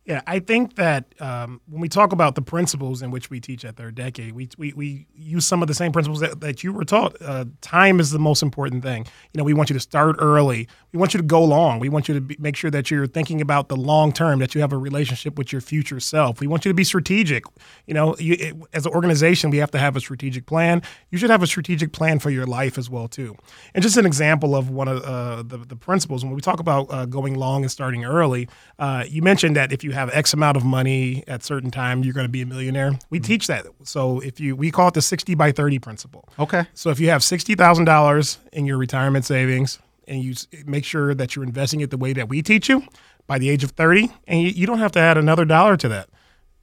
Yeah, 0.05 0.21
I 0.27 0.41
think 0.41 0.75
that 0.75 1.15
um, 1.21 1.61
when 1.69 1.81
we 1.81 1.89
talk 1.89 2.13
about 2.13 2.35
the 2.35 2.43
principles 2.43 3.03
in 3.03 3.13
which 3.13 3.31
we 3.31 3.39
teach 3.39 3.65
at 3.65 3.77
Third 3.77 3.95
Decade, 3.95 4.33
we, 4.33 4.49
we, 4.59 4.73
we 4.73 5.07
use 5.15 5.47
some 5.47 5.63
of 5.63 5.69
the 5.69 5.75
same 5.75 5.93
principles 5.93 6.19
that, 6.19 6.41
that 6.41 6.65
you 6.65 6.73
were 6.73 6.85
taught. 6.85 7.15
Uh, 7.23 7.45
time 7.61 8.01
is 8.01 8.11
the 8.11 8.19
most 8.19 8.43
important 8.43 8.83
thing. 8.83 9.07
You 9.33 9.39
know, 9.39 9.45
we 9.45 9.55
want 9.55 9.71
you 9.71 9.75
to 9.75 9.81
start 9.81 10.17
early. 10.19 10.67
We 10.93 10.99
want 10.99 11.15
you 11.15 11.19
to 11.19 11.27
go 11.27 11.45
long. 11.45 11.79
We 11.79 11.89
want 11.89 12.09
you 12.09 12.15
to 12.15 12.21
be, 12.21 12.37
make 12.41 12.57
sure 12.57 12.69
that 12.73 12.91
you're 12.91 13.07
thinking 13.07 13.41
about 13.41 13.69
the 13.69 13.77
long 13.77 14.11
term, 14.13 14.41
that 14.41 14.57
you 14.57 14.61
have 14.61 14.73
a 14.73 14.77
relationship 14.77 15.39
with 15.39 15.53
your 15.53 15.61
future 15.61 16.01
self. 16.01 16.41
We 16.41 16.49
want 16.49 16.65
you 16.65 16.71
to 16.71 16.75
be 16.75 16.83
strategic. 16.83 17.45
You 17.87 17.95
know, 17.95 18.17
you, 18.19 18.37
it, 18.41 18.57
as 18.73 18.87
an 18.87 18.93
organization, 18.93 19.51
we 19.51 19.59
have 19.59 19.71
to 19.71 19.79
have 19.79 19.95
a 19.95 20.01
strategic 20.01 20.47
plan. 20.47 20.83
You 21.11 21.19
should 21.19 21.31
have 21.31 21.45
a 21.45 21.47
strategic 21.47 21.93
plan 21.93 22.19
for 22.19 22.31
your 22.31 22.47
life 22.47 22.77
as 22.77 22.91
well 22.91 23.07
too. 23.07 23.37
And 23.73 23.85
just 23.85 23.97
an 23.97 24.07
example 24.07 24.57
of 24.57 24.69
one 24.69 24.89
of 24.89 25.05
uh, 25.05 25.43
the, 25.45 25.59
the 25.59 25.77
principles 25.77 26.25
when 26.25 26.35
we 26.35 26.41
talk 26.41 26.59
about 26.59 26.89
uh, 26.91 27.07
going 27.07 27.37
long 27.37 27.63
and 27.63 27.71
starting 27.71 28.05
early, 28.05 28.49
uh, 28.81 29.05
you 29.09 29.23
mentioned 29.23 29.55
that 29.55 29.71
if 29.71 29.85
you 29.85 29.92
have 29.93 30.11
X 30.11 30.33
amount 30.35 30.57
of 30.57 30.65
money 30.65 31.25
at 31.27 31.43
certain 31.43 31.71
time, 31.71 32.03
you're 32.03 32.15
going 32.15 32.27
to 32.27 32.33
be 32.33 32.43
a 32.43 32.47
millionaire. 32.47 32.99
We 33.11 33.19
mm-hmm. 33.19 33.25
teach 33.25 33.47
that. 33.47 33.67
So 33.85 34.21
if 34.21 34.41
you, 34.41 34.57
we 34.57 34.71
call 34.71 34.89
it 34.89 34.95
the 34.95 35.03
60 35.03 35.35
by 35.35 35.53
30 35.53 35.79
principle. 35.79 36.29
Okay. 36.39 36.67
So 36.75 36.91
if 36.91 37.01
you 37.01 37.11
have 37.11 37.23
$60,000 37.23 38.39
in 38.53 38.67
your 38.67 38.79
retirement 38.79 39.25
savings 39.25 39.79
and 40.09 40.23
you 40.23 40.35
make 40.67 40.85
sure 40.85 41.15
that 41.15 41.37
you're 41.37 41.45
investing 41.45 41.81
it 41.81 41.91
the 41.91 41.97
way 41.97 42.13
that 42.13 42.29
we 42.29 42.43
teach 42.43 42.69
you 42.69 42.83
by 43.27 43.39
the 43.39 43.49
age 43.49 43.65
of 43.65 43.71
30, 43.73 44.11
and 44.27 44.43
you, 44.43 44.49
you 44.49 44.67
don't 44.67 44.79
have 44.79 44.93
to 44.93 45.01
add 45.01 45.17
another 45.17 45.45
dollar 45.45 45.77
to 45.77 45.89
that 45.89 46.09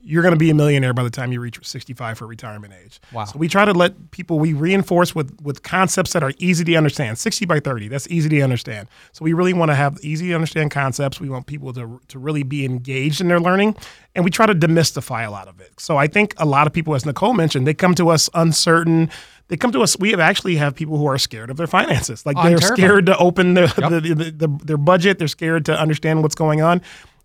you're 0.01 0.22
going 0.22 0.34
to 0.34 0.40
be 0.40 0.50
a 0.50 0.54
millionaire 0.54 0.94
by 0.94 1.04
the 1.04 1.10
time 1.10 1.34
you 1.34 1.42
reach 1.42 1.60
65 1.66 2.18
for 2.18 2.25
retirement 2.25 2.74
age. 2.84 3.01
Wow. 3.12 3.25
So 3.25 3.38
we 3.38 3.50
try 3.50 3.66
to 3.66 3.74
let 3.74 4.12
people, 4.12 4.40
we 4.40 4.54
reinforce 4.54 5.13
with, 5.13 5.38
with 5.42 5.62
concepts 5.63 6.13
that 6.13 6.24
are 6.24 6.31
easy 6.38 6.63
to 6.63 6.75
understand. 6.75 7.18
60 7.18 7.46
by 7.46 7.60
30, 7.60 7.90
that's 7.90 8.07
easy 8.07 8.30
to 8.30 8.42
understand. 8.42 8.88
So 9.12 9.25
we 9.25 9.34
really 9.34 9.54
want 9.54 9.72
to 9.72 9.75
have 9.75 9.98
easy 10.01 10.30
to 10.30 10.36
understand 10.36 10.72
concepts. 10.72 11.19
We 11.19 11.30
want 11.30 11.48
people 11.48 11.74
to, 11.74 12.00
to 12.07 12.19
really 12.19 12.44
be 12.44 12.63
engaged 12.63 13.19
in 13.19 13.28
their 13.28 13.42
learning. 13.42 13.75
And 14.16 14.24
we 14.24 14.31
try 14.31 14.46
to 14.46 14.56
demystify 14.56 15.28
a 15.28 15.30
lot 15.30 15.50
of 15.50 15.60
it. 15.60 15.80
So 15.80 15.98
I 15.98 16.07
think 16.07 16.34
a 16.38 16.46
lot 16.46 16.66
of 16.66 16.72
people, 16.72 16.96
as 16.96 17.06
Nicole 17.06 17.34
mentioned, 17.34 17.68
they 17.68 17.74
come 17.74 17.94
to 17.96 18.10
us 18.10 18.30
uncertain. 18.34 19.10
They 19.50 19.57
come 19.57 19.74
to 19.74 19.81
us. 19.81 20.00
We 20.00 20.12
have 20.12 20.22
actually 20.22 20.56
have 20.56 20.75
people 20.75 20.98
who 20.98 21.07
are 21.07 21.18
scared 21.18 21.50
of 21.50 21.57
their 21.57 21.68
finances. 21.68 22.25
Like 22.25 22.38
they're 22.38 22.62
scared 22.62 23.06
to 23.07 23.18
open 23.18 23.56
the, 23.56 23.62
yep. 23.62 23.75
the, 23.75 24.00
the, 24.00 24.31
the, 24.31 24.60
their 24.63 24.78
budget. 24.78 25.19
They're 25.19 25.28
scared 25.28 25.66
to 25.66 25.78
understand 25.78 26.22
what's 26.22 26.36
going 26.36 26.62
on. 26.62 26.81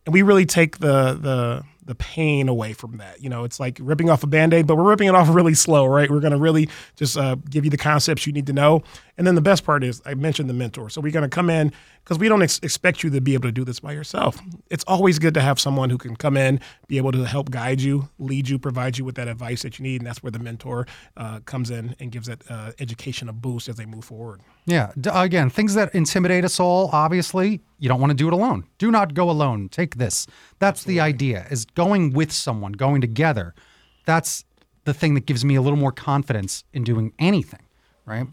And 0.07 0.13
we 0.13 0.23
really 0.23 0.45
take 0.45 0.79
the, 0.79 1.15
the, 1.15 1.65
the 1.87 1.95
pain 1.95 2.49
away 2.49 2.73
from 2.73 2.97
that. 2.99 3.23
You 3.23 3.29
know, 3.29 3.45
it's 3.45 3.61
like 3.61 3.79
ripping 3.81 4.11
off 4.11 4.23
a 4.23 4.27
band-aid, 4.27 4.67
but 4.67 4.77
we're 4.77 4.89
ripping 4.89 5.09
it 5.09 5.15
off 5.15 5.29
really 5.29 5.55
slow, 5.55 5.87
right? 5.87 6.11
We're 6.11 6.21
going 6.21 6.33
to 6.33 6.39
really 6.39 6.69
just 6.97 7.17
uh, 7.17 7.37
give 7.51 7.65
you 7.65 7.71
the 7.71 7.77
concepts 7.77 8.27
you 8.27 8.33
need 8.33 8.47
to 8.47 8.53
know. 8.53 8.83
And 9.17 9.27
then 9.27 9.35
the 9.35 9.41
best 9.41 9.65
part 9.65 9.85
is 9.85 10.03
I 10.05 10.15
mentioned 10.15 10.49
the 10.51 10.55
mentor. 10.55 10.91
So 10.91 11.01
we're 11.01 11.13
going 11.13 11.29
to 11.29 11.35
come 11.35 11.51
in 11.51 11.73
because 12.03 12.19
we 12.19 12.29
don't 12.29 12.43
ex- 12.43 12.59
expect 12.63 13.03
you 13.03 13.11
to 13.11 13.21
be 13.21 13.35
able 13.35 13.49
to 13.49 13.53
do 13.53 13.65
this 13.65 13.81
by 13.81 13.93
yourself. 13.93 14.39
It's 14.71 14.85
always 14.85 15.19
good 15.19 15.35
to 15.35 15.41
have 15.41 15.61
someone 15.61 15.89
who 15.89 15.99
can 15.99 16.17
come 16.17 16.37
in, 16.37 16.61
be 16.89 16.97
able 16.97 17.13
to 17.13 17.25
help 17.25 17.51
guide 17.51 17.81
you, 17.81 18.09
lead 18.19 18.49
you, 18.49 18.59
provide 18.59 18.99
you 18.99 19.05
with 19.05 19.15
that 19.15 19.29
advice 19.29 19.63
that 19.63 19.79
you 19.79 19.85
need. 19.85 20.01
And 20.01 20.07
that's 20.07 20.23
where 20.23 20.33
the 20.33 20.39
mentor 20.39 20.87
uh, 21.17 21.41
comes 21.41 21.71
in 21.71 21.95
and 22.01 22.11
gives 22.11 22.27
that 22.27 22.43
uh, 22.51 22.73
education 22.81 23.29
a 23.29 23.33
boost 23.33 23.69
as 23.69 23.77
they 23.77 23.87
move 23.87 24.05
forward. 24.05 24.41
Yeah. 24.67 24.93
Again, 25.13 25.51
things 25.51 25.75
that 25.75 25.95
intimidate 25.95 26.45
us 26.45 26.59
all, 26.59 26.91
obviously, 26.93 27.61
you 27.79 27.89
don't 27.89 28.01
want 28.01 28.11
to 28.11 28.17
do 28.17 28.27
it 28.27 28.33
alone. 28.33 28.65
Do 28.79 28.91
not 28.91 29.15
go 29.15 29.31
alone. 29.31 29.69
Take 29.69 29.97
this. 29.97 30.27
That's 30.59 30.81
Absolutely. 30.81 30.95
the 30.95 31.01
idea 31.03 31.47
is 31.51 31.67
going 31.75 32.13
with 32.13 32.33
someone, 32.33 32.73
going 32.73 33.01
together. 33.01 33.55
That's 34.05 34.45
the 34.85 34.95
thing 34.95 35.15
that 35.15 35.27
gives 35.27 35.45
me 35.45 35.55
a 35.55 35.63
little 35.63 35.79
more 35.79 35.93
confidence 35.93 36.65
in 36.73 36.85
doing 36.85 37.13
anything, 37.19 37.63
right? 38.05 38.27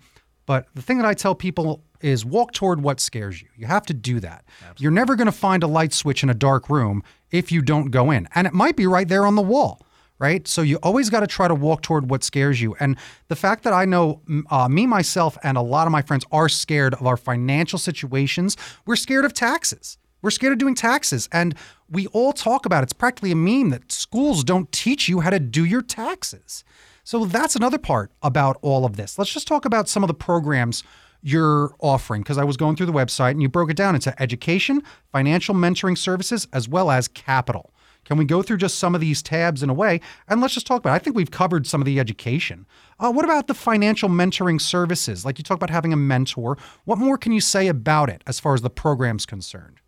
But 0.45 0.67
the 0.75 0.81
thing 0.81 0.97
that 0.97 1.07
I 1.07 1.13
tell 1.13 1.35
people 1.35 1.83
is 2.01 2.25
walk 2.25 2.51
toward 2.51 2.81
what 2.81 2.99
scares 2.99 3.41
you. 3.41 3.47
You 3.55 3.67
have 3.67 3.85
to 3.85 3.93
do 3.93 4.19
that. 4.19 4.43
Absolutely. 4.59 4.83
You're 4.83 4.91
never 4.91 5.15
going 5.15 5.27
to 5.27 5.31
find 5.31 5.63
a 5.63 5.67
light 5.67 5.93
switch 5.93 6.23
in 6.23 6.29
a 6.29 6.33
dark 6.33 6.69
room 6.69 7.03
if 7.29 7.51
you 7.51 7.61
don't 7.61 7.91
go 7.91 8.11
in. 8.11 8.27
And 8.35 8.47
it 8.47 8.53
might 8.53 8.75
be 8.75 8.87
right 8.87 9.07
there 9.07 9.25
on 9.25 9.35
the 9.35 9.41
wall, 9.41 9.85
right? 10.19 10.47
So 10.47 10.61
you 10.61 10.77
always 10.83 11.09
got 11.09 11.21
to 11.21 11.27
try 11.27 11.47
to 11.47 11.55
walk 11.55 11.83
toward 11.83 12.09
what 12.09 12.23
scares 12.23 12.61
you. 12.61 12.75
And 12.79 12.97
the 13.27 13.35
fact 13.35 13.63
that 13.63 13.73
I 13.73 13.85
know 13.85 14.21
uh, 14.49 14.67
me, 14.67 14.87
myself, 14.87 15.37
and 15.43 15.57
a 15.57 15.61
lot 15.61 15.87
of 15.87 15.91
my 15.91 16.01
friends 16.01 16.25
are 16.31 16.49
scared 16.49 16.95
of 16.95 17.05
our 17.05 17.17
financial 17.17 17.79
situations, 17.79 18.57
we're 18.85 18.95
scared 18.95 19.23
of 19.23 19.33
taxes. 19.33 19.97
We're 20.21 20.31
scared 20.31 20.53
of 20.53 20.59
doing 20.59 20.75
taxes. 20.75 21.27
And 21.31 21.55
we 21.89 22.07
all 22.07 22.33
talk 22.33 22.65
about 22.65 22.83
it. 22.83 22.85
it's 22.85 22.93
practically 22.93 23.31
a 23.31 23.35
meme 23.35 23.69
that 23.71 23.91
schools 23.91 24.43
don't 24.43 24.71
teach 24.71 25.09
you 25.09 25.21
how 25.21 25.29
to 25.29 25.39
do 25.39 25.65
your 25.65 25.81
taxes. 25.81 26.63
So 27.03 27.25
that's 27.25 27.55
another 27.55 27.77
part 27.77 28.11
about 28.21 28.57
all 28.61 28.85
of 28.85 28.95
this. 28.95 29.17
Let's 29.17 29.33
just 29.33 29.47
talk 29.47 29.65
about 29.65 29.89
some 29.89 30.03
of 30.03 30.07
the 30.07 30.13
programs 30.13 30.83
you're 31.23 31.73
offering 31.79 32.21
because 32.21 32.37
I 32.37 32.43
was 32.43 32.57
going 32.57 32.75
through 32.75 32.87
the 32.87 32.93
website 32.93 33.31
and 33.31 33.41
you 33.41 33.49
broke 33.49 33.69
it 33.69 33.77
down 33.77 33.95
into 33.95 34.19
education, 34.21 34.81
financial 35.11 35.53
mentoring 35.53 35.97
services, 35.97 36.47
as 36.53 36.67
well 36.67 36.89
as 36.89 37.07
capital. 37.07 37.73
Can 38.05 38.17
we 38.17 38.25
go 38.25 38.41
through 38.41 38.57
just 38.57 38.79
some 38.79 38.95
of 38.95 39.01
these 39.01 39.21
tabs 39.21 39.61
in 39.61 39.69
a 39.69 39.73
way? 39.73 40.01
And 40.27 40.41
let's 40.41 40.55
just 40.55 40.65
talk 40.65 40.79
about 40.79 40.93
it. 40.93 40.95
I 40.95 40.99
think 40.99 41.15
we've 41.15 41.29
covered 41.29 41.67
some 41.67 41.81
of 41.81 41.85
the 41.85 41.99
education. 41.99 42.65
Uh, 42.99 43.11
what 43.11 43.25
about 43.25 43.47
the 43.47 43.53
financial 43.53 44.09
mentoring 44.09 44.59
services? 44.59 45.23
Like 45.23 45.37
you 45.37 45.43
talk 45.43 45.57
about 45.57 45.69
having 45.69 45.93
a 45.93 45.97
mentor. 45.97 46.57
What 46.85 46.97
more 46.97 47.17
can 47.17 47.31
you 47.31 47.41
say 47.41 47.67
about 47.67 48.09
it 48.09 48.23
as 48.25 48.39
far 48.39 48.55
as 48.55 48.61
the 48.61 48.69
program's 48.69 49.25
concerned? 49.25 49.80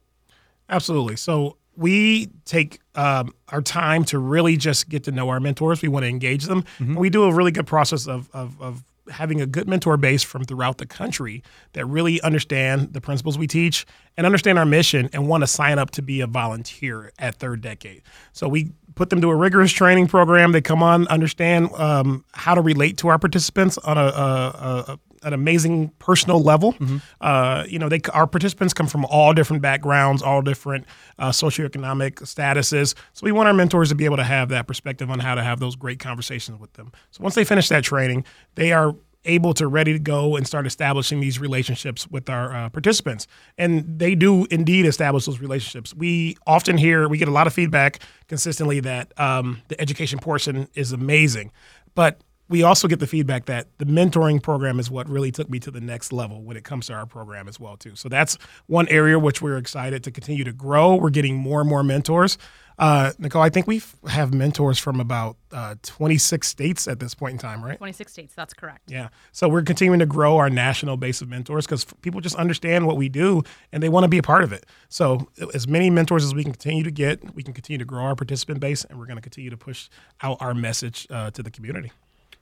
Absolutely. 0.73 1.15
So 1.15 1.57
we 1.75 2.27
take 2.45 2.79
um, 2.95 3.33
our 3.49 3.61
time 3.61 4.03
to 4.05 4.19
really 4.19 4.57
just 4.57 4.89
get 4.89 5.03
to 5.03 5.11
know 5.11 5.29
our 5.29 5.39
mentors. 5.39 5.81
We 5.81 5.87
want 5.87 6.03
to 6.03 6.09
engage 6.09 6.45
them. 6.45 6.63
Mm-hmm. 6.79 6.95
we 6.95 7.09
do 7.09 7.23
a 7.23 7.33
really 7.33 7.51
good 7.51 7.67
process 7.67 8.07
of, 8.07 8.29
of, 8.33 8.59
of 8.61 8.83
having 9.11 9.41
a 9.41 9.45
good 9.45 9.67
mentor 9.67 9.97
base 9.97 10.23
from 10.23 10.45
throughout 10.45 10.77
the 10.77 10.85
country 10.85 11.43
that 11.73 11.85
really 11.85 12.21
understand 12.21 12.93
the 12.93 13.01
principles 13.01 13.37
we 13.37 13.47
teach 13.47 13.85
and 14.17 14.25
understand 14.25 14.57
our 14.57 14.65
mission 14.65 15.09
and 15.13 15.27
want 15.27 15.41
to 15.41 15.47
sign 15.47 15.77
up 15.77 15.91
to 15.91 16.01
be 16.01 16.21
a 16.21 16.27
volunteer 16.27 17.11
at 17.19 17.35
Third 17.35 17.61
Decade. 17.61 18.01
So 18.31 18.47
we 18.47 18.71
put 18.95 19.09
them 19.09 19.21
to 19.21 19.29
a 19.29 19.35
rigorous 19.35 19.71
training 19.71 20.07
program. 20.07 20.53
They 20.53 20.61
come 20.61 20.81
on, 20.81 21.07
understand 21.07 21.71
um, 21.73 22.23
how 22.31 22.55
to 22.55 22.61
relate 22.61 22.97
to 22.99 23.09
our 23.09 23.19
participants 23.19 23.77
on 23.79 23.97
a, 23.97 24.01
a, 24.01 24.85
a 24.87 24.99
an 25.23 25.33
amazing 25.33 25.89
personal 25.99 26.41
level. 26.41 26.75
Uh, 27.21 27.63
you 27.67 27.79
know, 27.79 27.89
they 27.89 27.99
our 28.13 28.27
participants 28.27 28.73
come 28.73 28.87
from 28.87 29.05
all 29.05 29.33
different 29.33 29.61
backgrounds, 29.61 30.21
all 30.21 30.41
different 30.41 30.85
uh, 31.19 31.29
socioeconomic 31.29 32.15
statuses. 32.21 32.95
So 33.13 33.23
we 33.23 33.31
want 33.31 33.47
our 33.47 33.53
mentors 33.53 33.89
to 33.89 33.95
be 33.95 34.05
able 34.05 34.17
to 34.17 34.23
have 34.23 34.49
that 34.49 34.67
perspective 34.67 35.09
on 35.09 35.19
how 35.19 35.35
to 35.35 35.43
have 35.43 35.59
those 35.59 35.75
great 35.75 35.99
conversations 35.99 36.59
with 36.59 36.73
them. 36.73 36.91
So 37.11 37.23
once 37.23 37.35
they 37.35 37.43
finish 37.43 37.69
that 37.69 37.83
training, 37.83 38.25
they 38.55 38.71
are 38.71 38.95
able 39.25 39.53
to 39.53 39.67
ready 39.67 39.93
to 39.93 39.99
go 39.99 40.35
and 40.35 40.45
start 40.45 40.67
establishing 40.67 41.19
these 41.19 41.39
relationships 41.39 42.07
with 42.07 42.29
our 42.29 42.53
uh, 42.53 42.69
participants 42.69 43.27
and 43.57 43.97
they 43.97 44.15
do 44.15 44.45
indeed 44.51 44.85
establish 44.85 45.25
those 45.25 45.39
relationships 45.39 45.93
we 45.93 46.35
often 46.45 46.77
hear 46.77 47.07
we 47.07 47.17
get 47.17 47.27
a 47.27 47.31
lot 47.31 47.47
of 47.47 47.53
feedback 47.53 47.99
consistently 48.27 48.79
that 48.79 49.17
um, 49.19 49.61
the 49.69 49.79
education 49.79 50.19
portion 50.19 50.67
is 50.75 50.91
amazing 50.91 51.51
but 51.95 52.19
we 52.53 52.61
also 52.61 52.87
get 52.87 52.99
the 52.99 53.07
feedback 53.07 53.45
that 53.45 53.65
the 53.79 53.85
mentoring 53.85 54.39
program 54.39 54.79
is 54.79 54.91
what 54.91 55.09
really 55.09 55.31
took 55.31 55.49
me 55.49 55.59
to 55.59 55.71
the 55.71 55.81
next 55.81 56.13
level 56.13 56.43
when 56.43 56.55
it 56.55 56.63
comes 56.63 56.85
to 56.85 56.93
our 56.93 57.07
program 57.07 57.47
as 57.47 57.59
well 57.59 57.75
too 57.75 57.95
so 57.95 58.07
that's 58.07 58.37
one 58.67 58.87
area 58.89 59.17
which 59.17 59.41
we're 59.41 59.57
excited 59.57 60.03
to 60.03 60.11
continue 60.11 60.43
to 60.43 60.53
grow 60.53 60.93
we're 60.93 61.09
getting 61.09 61.35
more 61.35 61.61
and 61.61 61.69
more 61.69 61.81
mentors 61.81 62.37
uh, 62.79 63.11
Nicole, 63.19 63.41
I 63.41 63.49
think 63.49 63.67
we 63.67 63.81
have 64.07 64.33
mentors 64.33 64.79
from 64.79 64.99
about 64.99 65.37
uh, 65.51 65.75
26 65.83 66.47
states 66.47 66.87
at 66.87 66.99
this 66.99 67.13
point 67.13 67.33
in 67.33 67.37
time, 67.37 67.63
right? 67.63 67.77
26 67.77 68.11
states, 68.11 68.33
that's 68.33 68.53
correct. 68.53 68.89
Yeah. 68.89 69.09
So 69.31 69.47
we're 69.47 69.61
continuing 69.61 69.99
to 69.99 70.05
grow 70.05 70.37
our 70.37 70.49
national 70.49 70.97
base 70.97 71.21
of 71.21 71.29
mentors 71.29 71.65
because 71.65 71.85
people 72.01 72.19
just 72.19 72.35
understand 72.35 72.87
what 72.87 72.97
we 72.97 73.09
do 73.09 73.43
and 73.71 73.83
they 73.83 73.89
want 73.89 74.05
to 74.05 74.07
be 74.07 74.17
a 74.17 74.23
part 74.23 74.43
of 74.43 74.51
it. 74.51 74.65
So 74.89 75.27
as 75.53 75.67
many 75.67 75.89
mentors 75.89 76.23
as 76.23 76.33
we 76.33 76.43
can 76.43 76.51
continue 76.51 76.83
to 76.83 76.91
get, 76.91 77.35
we 77.35 77.43
can 77.43 77.53
continue 77.53 77.77
to 77.77 77.85
grow 77.85 78.03
our 78.05 78.15
participant 78.15 78.59
base 78.59 78.83
and 78.85 78.97
we're 78.97 79.05
going 79.05 79.17
to 79.17 79.21
continue 79.21 79.51
to 79.51 79.57
push 79.57 79.89
out 80.21 80.37
our 80.39 80.55
message 80.55 81.05
uh, 81.11 81.29
to 81.31 81.43
the 81.43 81.51
community. 81.51 81.91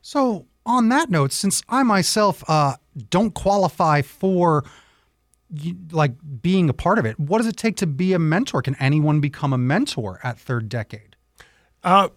So, 0.01 0.47
on 0.65 0.89
that 0.89 1.09
note, 1.09 1.31
since 1.31 1.63
I 1.69 1.83
myself 1.83 2.43
uh, 2.47 2.75
don't 3.09 3.33
qualify 3.33 4.01
for 4.01 4.63
like 5.91 6.13
being 6.41 6.69
a 6.69 6.73
part 6.73 6.99
of 6.99 7.05
it, 7.05 7.19
what 7.19 7.39
does 7.39 7.47
it 7.47 7.57
take 7.57 7.77
to 7.77 7.87
be 7.87 8.13
a 8.13 8.19
mentor? 8.19 8.61
Can 8.61 8.75
anyone 8.75 9.19
become 9.19 9.53
a 9.53 9.57
mentor 9.57 10.19
at 10.23 10.39
third 10.39 10.69
decade? 10.69 11.15
Uh, 11.83 12.09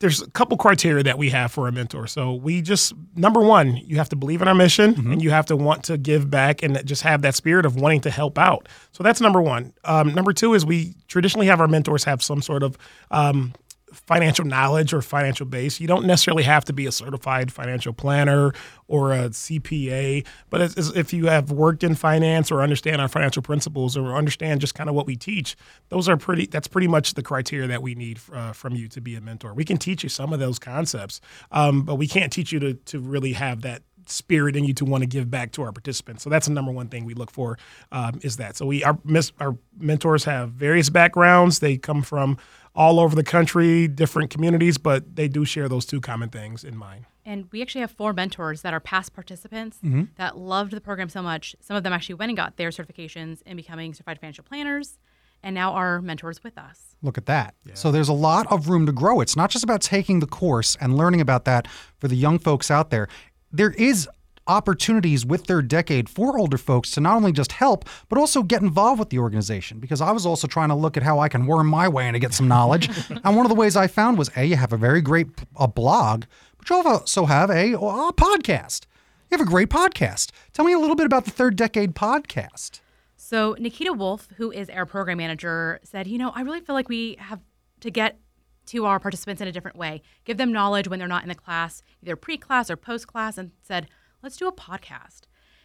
there's 0.00 0.22
a 0.22 0.30
couple 0.30 0.56
criteria 0.56 1.04
that 1.04 1.18
we 1.18 1.28
have 1.28 1.52
for 1.52 1.68
a 1.68 1.72
mentor. 1.72 2.06
So 2.06 2.32
we 2.32 2.62
just 2.62 2.94
number 3.14 3.40
one, 3.40 3.76
you 3.76 3.96
have 3.96 4.08
to 4.08 4.16
believe 4.16 4.40
in 4.40 4.48
our 4.48 4.54
mission 4.54 4.94
and 5.12 5.22
you 5.22 5.30
have 5.30 5.44
to 5.46 5.56
want 5.56 5.84
to 5.84 5.98
give 5.98 6.30
back 6.30 6.62
and 6.62 6.84
just 6.86 7.02
have 7.02 7.20
that 7.22 7.34
spirit 7.34 7.66
of 7.66 7.76
wanting 7.76 8.00
to 8.02 8.10
help 8.10 8.38
out. 8.38 8.66
So 8.92 9.04
that's 9.04 9.20
number 9.20 9.42
one. 9.42 9.74
Um, 9.84 10.14
number 10.14 10.32
two 10.32 10.54
is 10.54 10.64
we 10.64 10.94
traditionally 11.06 11.46
have 11.48 11.60
our 11.60 11.68
mentors 11.68 12.04
have 12.04 12.22
some 12.22 12.40
sort 12.40 12.62
of 12.62 12.78
um, 13.10 13.52
financial 13.92 14.44
knowledge 14.44 14.92
or 14.92 15.02
financial 15.02 15.46
base. 15.46 15.80
You 15.80 15.86
don't 15.86 16.06
necessarily 16.06 16.42
have 16.44 16.64
to 16.66 16.72
be 16.72 16.86
a 16.86 16.92
certified 16.92 17.52
financial 17.52 17.92
planner 17.92 18.52
or 18.88 19.12
a 19.12 19.30
CPA, 19.30 20.26
but 20.50 20.60
it's, 20.60 20.76
it's- 20.76 20.92
if 20.96 21.12
you 21.12 21.26
have 21.26 21.50
worked 21.50 21.82
in 21.84 21.94
finance 21.94 22.50
or 22.50 22.62
understand 22.62 23.00
our 23.00 23.08
financial 23.08 23.42
principles 23.42 23.96
or 23.96 24.14
understand 24.16 24.60
just 24.60 24.74
kind 24.74 24.88
of 24.90 24.94
what 24.96 25.06
we 25.06 25.16
teach, 25.16 25.56
those 25.88 26.08
are 26.08 26.16
pretty. 26.16 26.46
That's 26.46 26.68
pretty 26.68 26.88
much 26.88 27.14
the 27.14 27.22
criteria 27.22 27.68
that 27.68 27.82
we 27.82 27.94
need 27.94 28.18
uh, 28.32 28.52
from 28.52 28.74
you 28.74 28.88
to 28.88 29.00
be 29.00 29.14
a 29.16 29.20
mentor. 29.20 29.54
We 29.54 29.64
can 29.64 29.76
teach 29.78 30.02
you 30.02 30.08
some 30.08 30.32
of 30.32 30.40
those 30.40 30.58
concepts, 30.58 31.20
um, 31.52 31.82
but 31.82 31.96
we 31.96 32.06
can't 32.06 32.32
teach 32.32 32.52
you 32.52 32.60
to 32.60 32.74
to 32.74 33.00
really 33.00 33.32
have 33.32 33.62
that 33.62 33.82
spirit 34.06 34.56
in 34.56 34.64
you 34.64 34.74
to 34.74 34.84
want 34.84 35.02
to 35.02 35.06
give 35.06 35.30
back 35.30 35.52
to 35.52 35.62
our 35.62 35.70
participants. 35.72 36.22
So 36.24 36.30
that's 36.30 36.46
the 36.46 36.52
number 36.52 36.72
one 36.72 36.88
thing 36.88 37.04
we 37.04 37.14
look 37.14 37.30
for 37.30 37.58
um, 37.92 38.18
is 38.22 38.36
that. 38.38 38.56
So 38.56 38.66
we 38.66 38.82
our 38.84 38.98
our 39.40 39.56
mentors 39.78 40.24
have 40.24 40.50
various 40.50 40.90
backgrounds. 40.90 41.60
They 41.60 41.76
come 41.76 42.02
from 42.02 42.36
all 42.74 43.00
over 43.00 43.14
the 43.16 43.24
country, 43.24 43.88
different 43.88 44.30
communities, 44.30 44.78
but 44.78 45.16
they 45.16 45.28
do 45.28 45.44
share 45.44 45.68
those 45.68 45.84
two 45.84 46.00
common 46.00 46.28
things 46.28 46.64
in 46.64 46.76
mind. 46.76 47.04
And 47.24 47.46
we 47.52 47.62
actually 47.62 47.82
have 47.82 47.90
four 47.90 48.12
mentors 48.12 48.62
that 48.62 48.72
are 48.72 48.80
past 48.80 49.12
participants 49.12 49.78
mm-hmm. 49.84 50.04
that 50.16 50.36
loved 50.36 50.72
the 50.72 50.80
program 50.80 51.08
so 51.08 51.22
much. 51.22 51.54
Some 51.60 51.76
of 51.76 51.82
them 51.82 51.92
actually 51.92 52.14
went 52.16 52.30
and 52.30 52.36
got 52.36 52.56
their 52.56 52.70
certifications 52.70 53.42
in 53.42 53.56
becoming 53.56 53.92
certified 53.92 54.20
financial 54.20 54.44
planners 54.44 54.98
and 55.42 55.54
now 55.54 55.72
are 55.72 56.00
mentors 56.02 56.42
with 56.44 56.58
us. 56.58 56.96
Look 57.02 57.18
at 57.18 57.26
that. 57.26 57.54
So 57.74 57.90
there's 57.90 58.08
a 58.08 58.14
lot 58.14 58.50
of 58.52 58.68
room 58.68 58.86
to 58.86 58.92
grow. 58.92 59.20
It's 59.20 59.36
not 59.36 59.50
just 59.50 59.64
about 59.64 59.80
taking 59.80 60.20
the 60.20 60.26
course 60.26 60.76
and 60.80 60.96
learning 60.96 61.20
about 61.20 61.44
that 61.46 61.66
for 61.98 62.08
the 62.08 62.16
young 62.16 62.38
folks 62.38 62.70
out 62.70 62.90
there. 62.90 63.08
There 63.52 63.70
is 63.70 64.08
opportunities 64.50 65.24
with 65.24 65.46
Third 65.46 65.68
Decade 65.68 66.08
for 66.08 66.38
older 66.38 66.58
folks 66.58 66.90
to 66.92 67.00
not 67.00 67.16
only 67.16 67.32
just 67.32 67.52
help 67.52 67.88
but 68.08 68.18
also 68.18 68.42
get 68.42 68.62
involved 68.62 68.98
with 68.98 69.10
the 69.10 69.18
organization 69.18 69.78
because 69.78 70.00
I 70.00 70.10
was 70.10 70.26
also 70.26 70.48
trying 70.48 70.70
to 70.70 70.74
look 70.74 70.96
at 70.96 71.04
how 71.04 71.20
I 71.20 71.28
can 71.28 71.46
worm 71.46 71.68
my 71.68 71.88
way 71.88 72.08
in 72.08 72.14
to 72.14 72.18
get 72.18 72.34
some 72.34 72.48
knowledge. 72.48 72.90
and 73.24 73.36
one 73.36 73.46
of 73.46 73.48
the 73.48 73.54
ways 73.54 73.76
I 73.76 73.86
found 73.86 74.18
was 74.18 74.30
a 74.36 74.44
you 74.44 74.56
have 74.56 74.72
a 74.72 74.76
very 74.76 75.00
great 75.00 75.28
a 75.56 75.68
blog, 75.68 76.24
but 76.58 76.68
you 76.68 76.76
also 76.76 77.26
have 77.26 77.50
a, 77.50 77.74
a 77.74 78.12
podcast. 78.12 78.86
You 79.30 79.38
have 79.38 79.46
a 79.46 79.50
great 79.50 79.68
podcast. 79.68 80.32
Tell 80.52 80.64
me 80.64 80.72
a 80.72 80.78
little 80.78 80.96
bit 80.96 81.06
about 81.06 81.24
the 81.24 81.30
Third 81.30 81.54
Decade 81.54 81.94
podcast. 81.94 82.80
So 83.16 83.54
Nikita 83.60 83.92
Wolf, 83.92 84.28
who 84.38 84.50
is 84.50 84.68
our 84.70 84.84
program 84.84 85.18
manager, 85.18 85.78
said, 85.84 86.08
you 86.08 86.18
know, 86.18 86.32
I 86.34 86.40
really 86.40 86.60
feel 86.60 86.74
like 86.74 86.88
we 86.88 87.16
have 87.20 87.38
to 87.80 87.90
get 87.90 88.18
to 88.66 88.86
our 88.86 88.98
participants 88.98 89.40
in 89.40 89.48
a 89.48 89.52
different 89.52 89.76
way, 89.76 90.02
give 90.24 90.36
them 90.36 90.52
knowledge 90.52 90.88
when 90.88 90.98
they're 90.98 91.08
not 91.08 91.22
in 91.22 91.28
the 91.28 91.34
class, 91.34 91.82
either 92.02 92.16
pre-class 92.16 92.70
or 92.70 92.76
post-class, 92.76 93.36
and 93.36 93.50
said, 93.62 93.88
let's 94.22 94.36
do 94.36 94.46
a 94.46 94.52
podcast. 94.52 95.22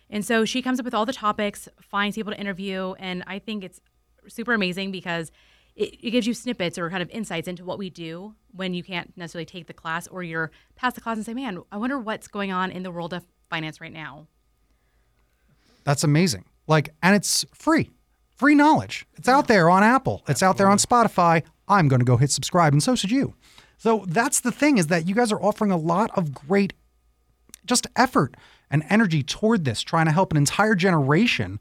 And 0.09 0.23
so 0.23 0.45
she 0.45 0.61
comes 0.61 0.79
up 0.79 0.85
with 0.85 0.93
all 0.93 1.05
the 1.05 1.13
topics, 1.13 1.67
finds 1.81 2.15
people 2.15 2.31
to 2.31 2.39
interview, 2.39 2.93
and 2.99 3.23
I 3.27 3.39
think 3.39 3.63
it's 3.63 3.81
super 4.27 4.53
amazing 4.53 4.91
because 4.91 5.31
it, 5.75 5.95
it 6.01 6.11
gives 6.11 6.27
you 6.27 6.33
snippets 6.33 6.77
or 6.77 6.89
kind 6.89 7.03
of 7.03 7.09
insights 7.09 7.47
into 7.47 7.65
what 7.65 7.77
we 7.77 7.89
do 7.89 8.35
when 8.51 8.73
you 8.73 8.83
can't 8.83 9.15
necessarily 9.17 9.45
take 9.45 9.67
the 9.67 9.73
class 9.73 10.07
or 10.07 10.23
you're 10.23 10.51
past 10.75 10.95
the 10.95 11.01
class 11.01 11.17
and 11.17 11.25
say, 11.25 11.33
man, 11.33 11.61
I 11.71 11.77
wonder 11.77 11.99
what's 11.99 12.27
going 12.27 12.51
on 12.51 12.71
in 12.71 12.83
the 12.83 12.91
world 12.91 13.13
of 13.13 13.25
finance 13.49 13.81
right 13.81 13.91
now. 13.93 14.27
That's 15.83 16.03
amazing. 16.03 16.45
Like, 16.67 16.89
and 17.03 17.15
it's 17.15 17.45
free, 17.53 17.91
free 18.35 18.55
knowledge. 18.55 19.05
It's 19.15 19.27
out 19.27 19.47
there 19.47 19.69
on 19.69 19.83
Apple. 19.83 20.23
It's 20.27 20.41
out 20.41 20.57
there 20.57 20.69
on 20.69 20.77
Spotify. 20.77 21.43
I'm 21.67 21.87
going 21.87 21.99
to 21.99 22.05
go 22.05 22.17
hit 22.17 22.31
subscribe, 22.31 22.73
and 22.73 22.81
so 22.81 22.95
should 22.95 23.11
you. 23.11 23.35
So 23.77 24.05
that's 24.07 24.39
the 24.39 24.51
thing 24.51 24.77
is 24.77 24.87
that 24.87 25.07
you 25.07 25.13
guys 25.13 25.31
are 25.31 25.41
offering 25.41 25.71
a 25.71 25.77
lot 25.77 26.09
of 26.17 26.33
great, 26.33 26.73
just 27.65 27.87
effort 27.95 28.35
and 28.69 28.83
energy 28.89 29.23
toward 29.23 29.65
this, 29.65 29.81
trying 29.81 30.05
to 30.05 30.11
help 30.11 30.31
an 30.31 30.37
entire 30.37 30.75
generation 30.75 31.59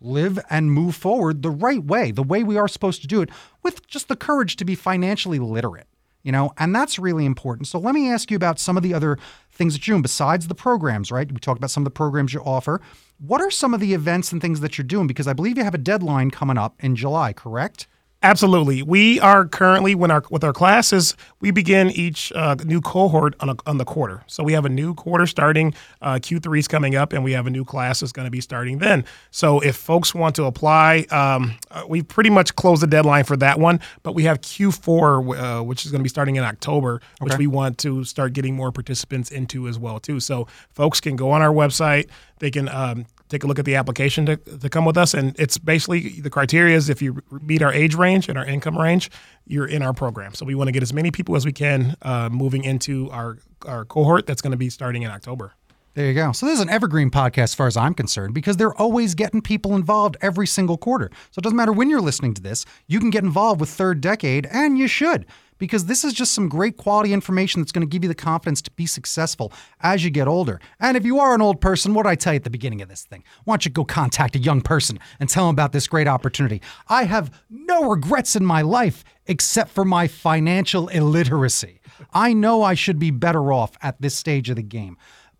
live 0.00 0.38
and 0.50 0.72
move 0.72 0.96
forward 0.96 1.42
the 1.42 1.50
right 1.50 1.84
way, 1.84 2.10
the 2.10 2.22
way 2.22 2.42
we 2.42 2.56
are 2.56 2.68
supposed 2.68 3.00
to 3.02 3.06
do 3.06 3.22
it, 3.22 3.30
with 3.62 3.86
just 3.86 4.08
the 4.08 4.16
courage 4.16 4.56
to 4.56 4.64
be 4.64 4.74
financially 4.74 5.38
literate. 5.38 5.86
You 6.22 6.30
know, 6.30 6.52
and 6.56 6.74
that's 6.74 7.00
really 7.00 7.26
important. 7.26 7.66
So 7.66 7.80
let 7.80 7.96
me 7.96 8.08
ask 8.08 8.30
you 8.30 8.36
about 8.36 8.60
some 8.60 8.76
of 8.76 8.84
the 8.84 8.94
other 8.94 9.18
things 9.50 9.74
that 9.74 9.86
you're 9.86 9.94
doing 9.94 10.02
besides 10.02 10.46
the 10.46 10.54
programs, 10.54 11.10
right? 11.10 11.30
We 11.30 11.38
talked 11.38 11.58
about 11.58 11.72
some 11.72 11.82
of 11.82 11.84
the 11.84 11.90
programs 11.90 12.32
you 12.32 12.40
offer. 12.44 12.80
What 13.18 13.40
are 13.40 13.50
some 13.50 13.74
of 13.74 13.80
the 13.80 13.92
events 13.92 14.30
and 14.30 14.40
things 14.40 14.60
that 14.60 14.78
you're 14.78 14.84
doing? 14.84 15.08
Because 15.08 15.26
I 15.26 15.32
believe 15.32 15.58
you 15.58 15.64
have 15.64 15.74
a 15.74 15.78
deadline 15.78 16.30
coming 16.30 16.56
up 16.56 16.76
in 16.78 16.94
July, 16.94 17.32
correct? 17.32 17.88
Absolutely. 18.24 18.82
We 18.82 19.18
are 19.18 19.46
currently 19.46 19.96
when 19.96 20.12
our 20.12 20.22
with 20.30 20.44
our 20.44 20.52
classes, 20.52 21.16
we 21.40 21.50
begin 21.50 21.90
each 21.90 22.32
uh, 22.36 22.54
new 22.64 22.80
cohort 22.80 23.34
on, 23.40 23.50
a, 23.50 23.56
on 23.66 23.78
the 23.78 23.84
quarter. 23.84 24.22
So 24.28 24.44
we 24.44 24.52
have 24.52 24.64
a 24.64 24.68
new 24.68 24.94
quarter 24.94 25.26
starting. 25.26 25.74
Uh, 26.00 26.14
Q3 26.14 26.60
is 26.60 26.68
coming 26.68 26.94
up, 26.94 27.12
and 27.12 27.24
we 27.24 27.32
have 27.32 27.48
a 27.48 27.50
new 27.50 27.64
class 27.64 27.98
that's 27.98 28.12
going 28.12 28.26
to 28.26 28.30
be 28.30 28.40
starting 28.40 28.78
then. 28.78 29.04
So 29.32 29.58
if 29.58 29.74
folks 29.74 30.14
want 30.14 30.36
to 30.36 30.44
apply, 30.44 31.06
um, 31.10 31.58
uh, 31.72 31.82
we 31.88 32.02
pretty 32.02 32.30
much 32.30 32.54
closed 32.54 32.82
the 32.82 32.86
deadline 32.86 33.24
for 33.24 33.36
that 33.38 33.58
one. 33.58 33.80
But 34.04 34.14
we 34.14 34.22
have 34.22 34.40
Q4, 34.40 35.60
uh, 35.60 35.64
which 35.64 35.84
is 35.84 35.90
going 35.90 35.98
to 36.00 36.04
be 36.04 36.08
starting 36.08 36.36
in 36.36 36.44
October, 36.44 37.00
which 37.18 37.36
we 37.36 37.48
want 37.48 37.78
to 37.78 38.04
start 38.04 38.34
getting 38.34 38.54
more 38.54 38.70
participants 38.70 39.32
into 39.32 39.66
as 39.66 39.80
well 39.80 39.98
too. 39.98 40.20
So 40.20 40.46
folks 40.70 41.00
can 41.00 41.16
go 41.16 41.32
on 41.32 41.42
our 41.42 41.52
website. 41.52 42.08
They 42.38 42.52
can 42.52 42.68
um, 42.68 43.06
take 43.32 43.44
a 43.44 43.46
look 43.46 43.58
at 43.58 43.64
the 43.64 43.74
application 43.74 44.26
to, 44.26 44.36
to 44.36 44.68
come 44.68 44.84
with 44.84 44.96
us. 44.96 45.14
And 45.14 45.34
it's 45.38 45.58
basically 45.58 46.20
the 46.20 46.30
criteria 46.30 46.76
is 46.76 46.88
if 46.88 47.02
you 47.02 47.22
meet 47.40 47.62
our 47.62 47.72
age 47.72 47.94
range 47.94 48.28
and 48.28 48.38
our 48.38 48.44
income 48.44 48.78
range, 48.78 49.10
you're 49.46 49.66
in 49.66 49.82
our 49.82 49.92
program. 49.92 50.34
So 50.34 50.44
we 50.44 50.54
want 50.54 50.68
to 50.68 50.72
get 50.72 50.82
as 50.82 50.92
many 50.92 51.10
people 51.10 51.34
as 51.34 51.44
we 51.44 51.52
can 51.52 51.96
uh, 52.02 52.28
moving 52.30 52.64
into 52.64 53.10
our, 53.10 53.38
our 53.66 53.84
cohort 53.84 54.26
that's 54.26 54.42
going 54.42 54.52
to 54.52 54.56
be 54.56 54.70
starting 54.70 55.02
in 55.02 55.10
October. 55.10 55.54
There 55.94 56.06
you 56.06 56.14
go. 56.14 56.32
So 56.32 56.46
this 56.46 56.54
is 56.54 56.60
an 56.60 56.70
evergreen 56.70 57.10
podcast 57.10 57.42
as 57.42 57.54
far 57.54 57.66
as 57.66 57.76
I'm 57.76 57.92
concerned 57.92 58.32
because 58.32 58.56
they're 58.56 58.74
always 58.74 59.14
getting 59.14 59.42
people 59.42 59.74
involved 59.74 60.16
every 60.22 60.46
single 60.46 60.78
quarter. 60.78 61.10
So 61.30 61.40
it 61.40 61.42
doesn't 61.42 61.56
matter 61.56 61.72
when 61.72 61.90
you're 61.90 62.00
listening 62.00 62.32
to 62.34 62.42
this, 62.42 62.64
you 62.86 62.98
can 62.98 63.10
get 63.10 63.24
involved 63.24 63.60
with 63.60 63.68
Third 63.68 64.00
Decade 64.00 64.46
and 64.46 64.78
you 64.78 64.86
should 64.86 65.26
because 65.62 65.84
this 65.84 66.02
is 66.02 66.12
just 66.12 66.32
some 66.32 66.48
great 66.48 66.76
quality 66.76 67.12
information 67.12 67.62
that's 67.62 67.70
going 67.70 67.88
to 67.88 67.88
give 67.88 68.02
you 68.02 68.08
the 68.08 68.16
confidence 68.16 68.60
to 68.60 68.70
be 68.72 68.84
successful 68.84 69.52
as 69.80 70.02
you 70.02 70.10
get 70.10 70.26
older. 70.26 70.60
And 70.80 70.96
if 70.96 71.04
you 71.06 71.20
are 71.20 71.36
an 71.36 71.40
old 71.40 71.60
person, 71.60 71.94
what 71.94 72.02
did 72.02 72.08
I 72.08 72.14
tell 72.16 72.32
you 72.32 72.38
at 72.38 72.42
the 72.42 72.50
beginning 72.50 72.82
of 72.82 72.88
this 72.88 73.04
thing? 73.04 73.22
Why 73.44 73.52
don't 73.52 73.64
you 73.64 73.70
go 73.70 73.84
contact 73.84 74.34
a 74.34 74.40
young 74.40 74.60
person 74.60 74.98
and 75.20 75.28
tell 75.28 75.46
them 75.46 75.54
about 75.54 75.70
this 75.70 75.86
great 75.86 76.08
opportunity? 76.08 76.60
I 76.88 77.04
have 77.04 77.30
no 77.48 77.88
regrets 77.88 78.34
in 78.34 78.44
my 78.44 78.62
life 78.62 79.04
except 79.26 79.70
for 79.70 79.84
my 79.84 80.08
financial 80.08 80.88
illiteracy. 80.88 81.80
I 82.12 82.32
know 82.32 82.64
I 82.64 82.74
should 82.74 82.98
be 82.98 83.12
better 83.12 83.52
off 83.52 83.76
at 83.82 84.02
this 84.02 84.16
stage 84.16 84.50
of 84.50 84.56
the 84.56 84.62
game. 84.64 84.96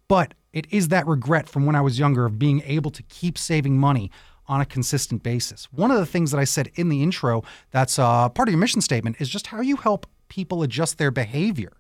But 0.07 0.35
it 0.53 0.69
is 0.71 0.87
that 0.87 1.05
regret 1.09 1.49
from 1.49 1.67
when 1.67 1.75
I 1.75 1.81
was 1.81 1.99
younger 1.99 2.27
of 2.27 2.39
being 2.39 2.63
able 2.65 2.93
to 2.93 3.03
keep 3.03 3.37
saving 3.37 3.77
money 3.77 4.13
on 4.47 4.61
a 4.61 4.67
consistent 4.67 5.23
basis. 5.23 5.65
One 5.73 5.91
of 5.91 5.99
the 5.99 6.07
things 6.07 6.31
that 6.31 6.39
I 6.39 6.45
said 6.45 6.71
in 6.75 6.89
the 6.89 7.03
intro 7.03 7.43
that's 7.71 7.99
uh, 7.99 8.29
part 8.29 8.49
of 8.49 8.53
your 8.53 8.61
mission 8.61 8.81
statement 8.81 9.17
is 9.19 9.29
just 9.29 9.49
how 9.49 9.61
you 9.61 9.77
help 9.77 10.07
people 10.33 10.63
adjust 10.63 10.97
their 10.97 11.11
behavior. 11.11 11.75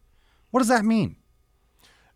What 0.50 0.60
does 0.60 0.68
that 0.68 0.84
mean? 0.84 1.16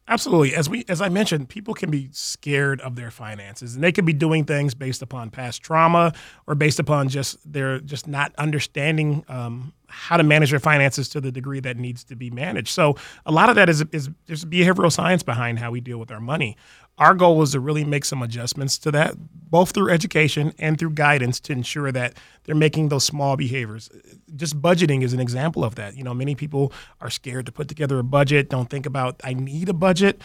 Absolutely. 0.06 0.54
As 0.54 0.68
we 0.68 0.84
as 0.86 1.00
I 1.00 1.08
mentioned, 1.08 1.48
people 1.48 1.72
can 1.72 1.90
be 1.90 2.10
scared 2.12 2.78
of 2.82 2.94
their 2.94 3.10
finances 3.10 3.74
and 3.74 3.82
they 3.82 3.90
can 3.90 4.04
be 4.04 4.12
doing 4.12 4.44
things 4.44 4.74
based 4.74 5.00
upon 5.00 5.30
past 5.30 5.62
trauma 5.62 6.12
or 6.46 6.54
based 6.54 6.78
upon 6.78 7.08
just 7.08 7.38
their 7.50 7.80
just 7.80 8.06
not 8.06 8.34
understanding 8.36 9.24
um, 9.28 9.72
how 9.88 10.18
to 10.18 10.22
manage 10.22 10.50
their 10.50 10.60
finances 10.60 11.08
to 11.08 11.22
the 11.22 11.32
degree 11.32 11.58
that 11.60 11.78
needs 11.78 12.04
to 12.04 12.14
be 12.14 12.28
managed. 12.28 12.68
So 12.68 12.96
a 13.24 13.32
lot 13.32 13.48
of 13.48 13.56
that 13.56 13.70
is 13.70 13.82
is 13.90 14.10
there's 14.26 14.44
behavioral 14.44 14.92
science 14.92 15.22
behind 15.22 15.58
how 15.58 15.70
we 15.70 15.80
deal 15.80 15.98
with 15.98 16.10
our 16.10 16.20
money. 16.20 16.58
Our 16.98 17.14
goal 17.14 17.36
was 17.36 17.52
to 17.52 17.60
really 17.60 17.84
make 17.84 18.06
some 18.06 18.22
adjustments 18.22 18.78
to 18.78 18.90
that, 18.92 19.16
both 19.50 19.72
through 19.72 19.90
education 19.90 20.54
and 20.58 20.78
through 20.78 20.90
guidance 20.90 21.38
to 21.40 21.52
ensure 21.52 21.92
that 21.92 22.16
they're 22.44 22.54
making 22.54 22.88
those 22.88 23.04
small 23.04 23.36
behaviors. 23.36 23.90
Just 24.34 24.60
budgeting 24.62 25.02
is 25.02 25.12
an 25.12 25.20
example 25.20 25.62
of 25.62 25.74
that. 25.74 25.94
You 25.94 26.04
know, 26.04 26.14
many 26.14 26.34
people 26.34 26.72
are 27.02 27.10
scared 27.10 27.44
to 27.46 27.52
put 27.52 27.68
together 27.68 27.98
a 27.98 28.04
budget, 28.04 28.48
don't 28.48 28.70
think 28.70 28.86
about 28.86 29.20
I 29.22 29.34
need 29.34 29.68
a 29.68 29.74
budget 29.74 30.22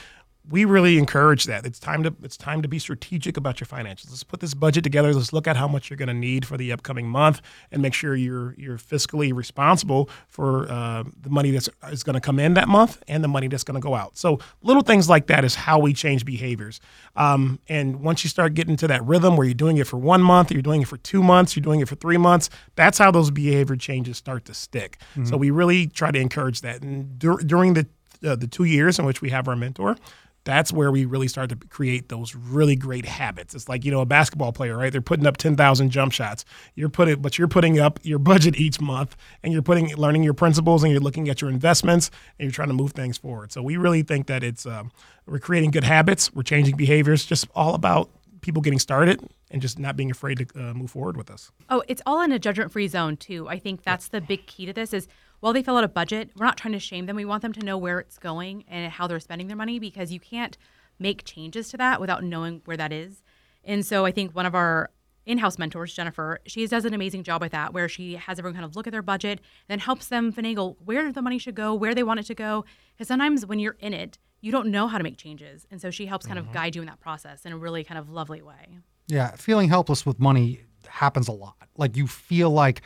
we 0.49 0.65
really 0.65 0.97
encourage 0.97 1.45
that. 1.45 1.65
It's 1.65 1.79
time 1.79 2.03
to 2.03 2.15
it's 2.23 2.35
time 2.35 2.61
to 2.61 2.67
be 2.67 2.79
strategic 2.79 3.37
about 3.37 3.59
your 3.59 3.65
finances. 3.65 4.09
Let's 4.09 4.23
put 4.23 4.39
this 4.39 4.53
budget 4.53 4.83
together. 4.83 5.13
Let's 5.13 5.33
look 5.33 5.47
at 5.47 5.55
how 5.55 5.67
much 5.67 5.89
you're 5.89 5.97
going 5.97 6.07
to 6.07 6.13
need 6.13 6.45
for 6.45 6.57
the 6.57 6.71
upcoming 6.71 7.07
month, 7.07 7.41
and 7.71 7.81
make 7.81 7.93
sure 7.93 8.15
you're 8.15 8.55
you're 8.57 8.77
fiscally 8.77 9.33
responsible 9.33 10.09
for 10.27 10.69
uh, 10.71 11.03
the 11.21 11.29
money 11.29 11.51
that's 11.51 11.69
is 11.91 12.03
going 12.03 12.15
to 12.15 12.21
come 12.21 12.39
in 12.39 12.55
that 12.55 12.67
month 12.67 13.01
and 13.07 13.23
the 13.23 13.27
money 13.27 13.47
that's 13.47 13.63
going 13.63 13.79
to 13.79 13.81
go 13.81 13.93
out. 13.93 14.17
So 14.17 14.39
little 14.63 14.81
things 14.81 15.07
like 15.07 15.27
that 15.27 15.45
is 15.45 15.55
how 15.55 15.79
we 15.79 15.93
change 15.93 16.25
behaviors. 16.25 16.79
Um, 17.15 17.59
and 17.69 18.01
once 18.01 18.23
you 18.23 18.29
start 18.29 18.55
getting 18.55 18.77
to 18.77 18.87
that 18.87 19.03
rhythm 19.05 19.37
where 19.37 19.45
you're 19.45 19.53
doing 19.53 19.77
it 19.77 19.85
for 19.85 19.97
one 19.97 20.23
month, 20.23 20.51
you're 20.51 20.61
doing 20.61 20.81
it 20.81 20.87
for 20.87 20.97
two 20.97 21.21
months, 21.21 21.55
you're 21.55 21.63
doing 21.63 21.81
it 21.81 21.87
for 21.87 21.95
three 21.95 22.17
months, 22.17 22.49
that's 22.75 22.97
how 22.97 23.11
those 23.11 23.29
behavior 23.29 23.75
changes 23.75 24.17
start 24.17 24.45
to 24.45 24.53
stick. 24.53 24.97
Mm-hmm. 25.11 25.25
So 25.25 25.37
we 25.37 25.51
really 25.51 25.87
try 25.87 26.09
to 26.11 26.19
encourage 26.19 26.61
that. 26.61 26.81
And 26.81 27.19
dur- 27.19 27.43
during 27.45 27.73
the 27.75 27.87
uh, 28.23 28.35
the 28.35 28.47
two 28.47 28.65
years 28.65 28.99
in 28.99 29.05
which 29.05 29.21
we 29.21 29.31
have 29.31 29.47
our 29.47 29.55
mentor, 29.55 29.97
that's 30.43 30.73
where 30.73 30.91
we 30.91 31.05
really 31.05 31.27
start 31.27 31.49
to 31.49 31.55
create 31.55 32.09
those 32.09 32.35
really 32.35 32.75
great 32.75 33.05
habits. 33.05 33.53
It's 33.53 33.69
like, 33.69 33.85
you 33.85 33.91
know, 33.91 34.01
a 34.01 34.05
basketball 34.05 34.51
player, 34.51 34.77
right? 34.77 34.91
They're 34.91 35.01
putting 35.01 35.27
up 35.27 35.37
10,000 35.37 35.89
jump 35.89 36.13
shots. 36.13 36.45
You're 36.75 36.89
putting, 36.89 37.21
but 37.21 37.37
you're 37.37 37.47
putting 37.47 37.79
up 37.79 37.99
your 38.03 38.19
budget 38.19 38.55
each 38.55 38.81
month 38.81 39.15
and 39.43 39.53
you're 39.53 39.61
putting, 39.61 39.95
learning 39.95 40.23
your 40.23 40.33
principles 40.33 40.83
and 40.83 40.91
you're 40.91 41.01
looking 41.01 41.29
at 41.29 41.41
your 41.41 41.49
investments 41.49 42.09
and 42.39 42.45
you're 42.45 42.53
trying 42.53 42.69
to 42.69 42.73
move 42.73 42.93
things 42.93 43.17
forward. 43.17 43.51
So 43.51 43.61
we 43.61 43.77
really 43.77 44.01
think 44.01 44.27
that 44.27 44.43
it's, 44.43 44.65
um, 44.65 44.91
we're 45.25 45.39
creating 45.39 45.71
good 45.71 45.83
habits, 45.83 46.33
we're 46.33 46.43
changing 46.43 46.75
behaviors, 46.75 47.25
just 47.25 47.47
all 47.55 47.75
about 47.75 48.09
people 48.41 48.61
getting 48.61 48.79
started 48.79 49.21
and 49.51 49.61
just 49.61 49.77
not 49.77 49.95
being 49.95 50.09
afraid 50.09 50.39
to 50.39 50.45
uh, 50.55 50.73
move 50.73 50.91
forward 50.91 51.15
with 51.15 51.29
us. 51.29 51.51
Oh, 51.69 51.83
it's 51.87 52.01
all 52.05 52.21
in 52.21 52.31
a 52.31 52.39
judgment 52.39 52.71
free 52.71 52.87
zone, 52.87 53.17
too. 53.17 53.47
I 53.47 53.59
think 53.59 53.83
that's 53.83 54.07
the 54.07 54.21
big 54.21 54.47
key 54.47 54.65
to 54.65 54.73
this 54.73 54.93
is 54.93 55.07
while 55.41 55.53
they 55.53 55.61
fill 55.61 55.77
out 55.77 55.83
a 55.83 55.89
budget, 55.89 56.31
we're 56.35 56.45
not 56.45 56.57
trying 56.57 56.71
to 56.71 56.79
shame 56.79 57.05
them. 57.05 57.17
We 57.17 57.25
want 57.25 57.41
them 57.41 57.53
to 57.53 57.65
know 57.65 57.77
where 57.77 57.99
it's 57.99 58.17
going 58.17 58.63
and 58.67 58.91
how 58.91 59.07
they're 59.07 59.19
spending 59.19 59.47
their 59.47 59.57
money 59.57 59.77
because 59.79 60.11
you 60.11 60.19
can't 60.19 60.57
make 60.97 61.25
changes 61.25 61.69
to 61.69 61.77
that 61.77 61.99
without 61.99 62.23
knowing 62.23 62.61
where 62.65 62.77
that 62.77 62.93
is. 62.93 63.23
And 63.63 63.85
so 63.85 64.05
I 64.05 64.11
think 64.11 64.35
one 64.35 64.45
of 64.45 64.55
our 64.55 64.89
in-house 65.25 65.59
mentors, 65.59 65.93
Jennifer, 65.93 66.39
she 66.45 66.65
does 66.65 66.85
an 66.85 66.93
amazing 66.93 67.23
job 67.23 67.41
with 67.41 67.51
that, 67.51 67.73
where 67.73 67.87
she 67.87 68.15
has 68.15 68.39
everyone 68.39 68.55
kind 68.55 68.65
of 68.65 68.75
look 68.75 68.87
at 68.87 68.91
their 68.91 69.01
budget, 69.01 69.39
and 69.39 69.67
then 69.67 69.79
helps 69.79 70.07
them 70.07 70.33
finagle 70.33 70.77
where 70.83 71.11
the 71.11 71.21
money 71.21 71.37
should 71.37 71.55
go, 71.55 71.73
where 71.73 71.93
they 71.93 72.03
want 72.03 72.19
it 72.19 72.25
to 72.27 72.35
go. 72.35 72.65
Because 72.93 73.07
sometimes 73.07 73.45
when 73.45 73.59
you're 73.59 73.77
in 73.79 73.93
it, 73.93 74.17
you 74.41 74.51
don't 74.51 74.67
know 74.67 74.87
how 74.87 74.97
to 74.97 75.03
make 75.03 75.17
changes, 75.17 75.67
and 75.69 75.79
so 75.79 75.91
she 75.91 76.07
helps 76.07 76.25
kind 76.25 76.39
mm-hmm. 76.39 76.49
of 76.49 76.53
guide 76.53 76.75
you 76.75 76.81
in 76.81 76.87
that 76.87 76.99
process 76.99 77.45
in 77.45 77.53
a 77.53 77.57
really 77.57 77.83
kind 77.83 77.99
of 77.99 78.09
lovely 78.09 78.41
way. 78.41 78.79
Yeah, 79.07 79.35
feeling 79.35 79.69
helpless 79.69 80.05
with 80.05 80.19
money 80.19 80.61
happens 80.87 81.27
a 81.27 81.31
lot. 81.31 81.55
Like 81.77 81.95
you 81.95 82.07
feel 82.07 82.49
like 82.49 82.81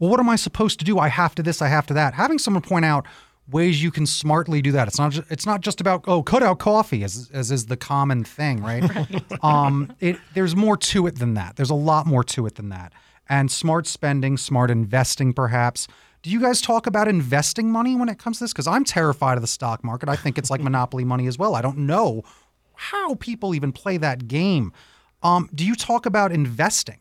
well, 0.00 0.10
what 0.10 0.18
am 0.18 0.28
I 0.28 0.36
supposed 0.36 0.78
to 0.80 0.84
do? 0.84 0.98
I 0.98 1.08
have 1.08 1.34
to 1.36 1.42
this, 1.42 1.62
I 1.62 1.68
have 1.68 1.86
to 1.86 1.94
that. 1.94 2.14
Having 2.14 2.38
someone 2.38 2.62
point 2.62 2.84
out 2.84 3.06
ways 3.48 3.82
you 3.82 3.90
can 3.90 4.06
smartly 4.06 4.62
do 4.62 4.72
that. 4.72 4.88
It's 4.88 4.98
not 4.98 5.12
just, 5.12 5.30
it's 5.30 5.46
not 5.46 5.60
just 5.60 5.80
about 5.80 6.04
oh 6.06 6.22
cut 6.22 6.42
out 6.42 6.58
coffee 6.58 7.04
as 7.04 7.30
as 7.32 7.50
is 7.50 7.66
the 7.66 7.76
common 7.76 8.24
thing, 8.24 8.62
right? 8.62 8.82
right. 8.82 9.22
Um, 9.44 9.94
it 10.00 10.18
there's 10.34 10.56
more 10.56 10.76
to 10.76 11.06
it 11.06 11.18
than 11.18 11.34
that. 11.34 11.56
There's 11.56 11.70
a 11.70 11.74
lot 11.74 12.06
more 12.06 12.24
to 12.24 12.46
it 12.46 12.56
than 12.56 12.70
that. 12.70 12.92
And 13.28 13.50
smart 13.50 13.86
spending, 13.86 14.36
smart 14.36 14.70
investing, 14.70 15.32
perhaps. 15.32 15.86
Do 16.22 16.30
you 16.30 16.40
guys 16.40 16.60
talk 16.60 16.86
about 16.86 17.08
investing 17.08 17.70
money 17.70 17.96
when 17.96 18.08
it 18.08 18.18
comes 18.18 18.38
to 18.38 18.44
this? 18.44 18.52
Because 18.52 18.66
I'm 18.66 18.84
terrified 18.84 19.38
of 19.38 19.42
the 19.42 19.46
stock 19.48 19.82
market. 19.84 20.08
I 20.08 20.16
think 20.16 20.36
it's 20.36 20.50
like 20.50 20.60
monopoly 20.70 21.04
money 21.04 21.26
as 21.26 21.38
well. 21.38 21.54
I 21.54 21.62
don't 21.62 21.78
know 21.78 22.22
how 22.74 23.14
people 23.16 23.54
even 23.54 23.72
play 23.72 23.96
that 23.98 24.28
game. 24.28 24.72
Um, 25.22 25.48
do 25.54 25.64
you 25.64 25.74
talk 25.74 26.06
about 26.06 26.32
investing? 26.32 26.99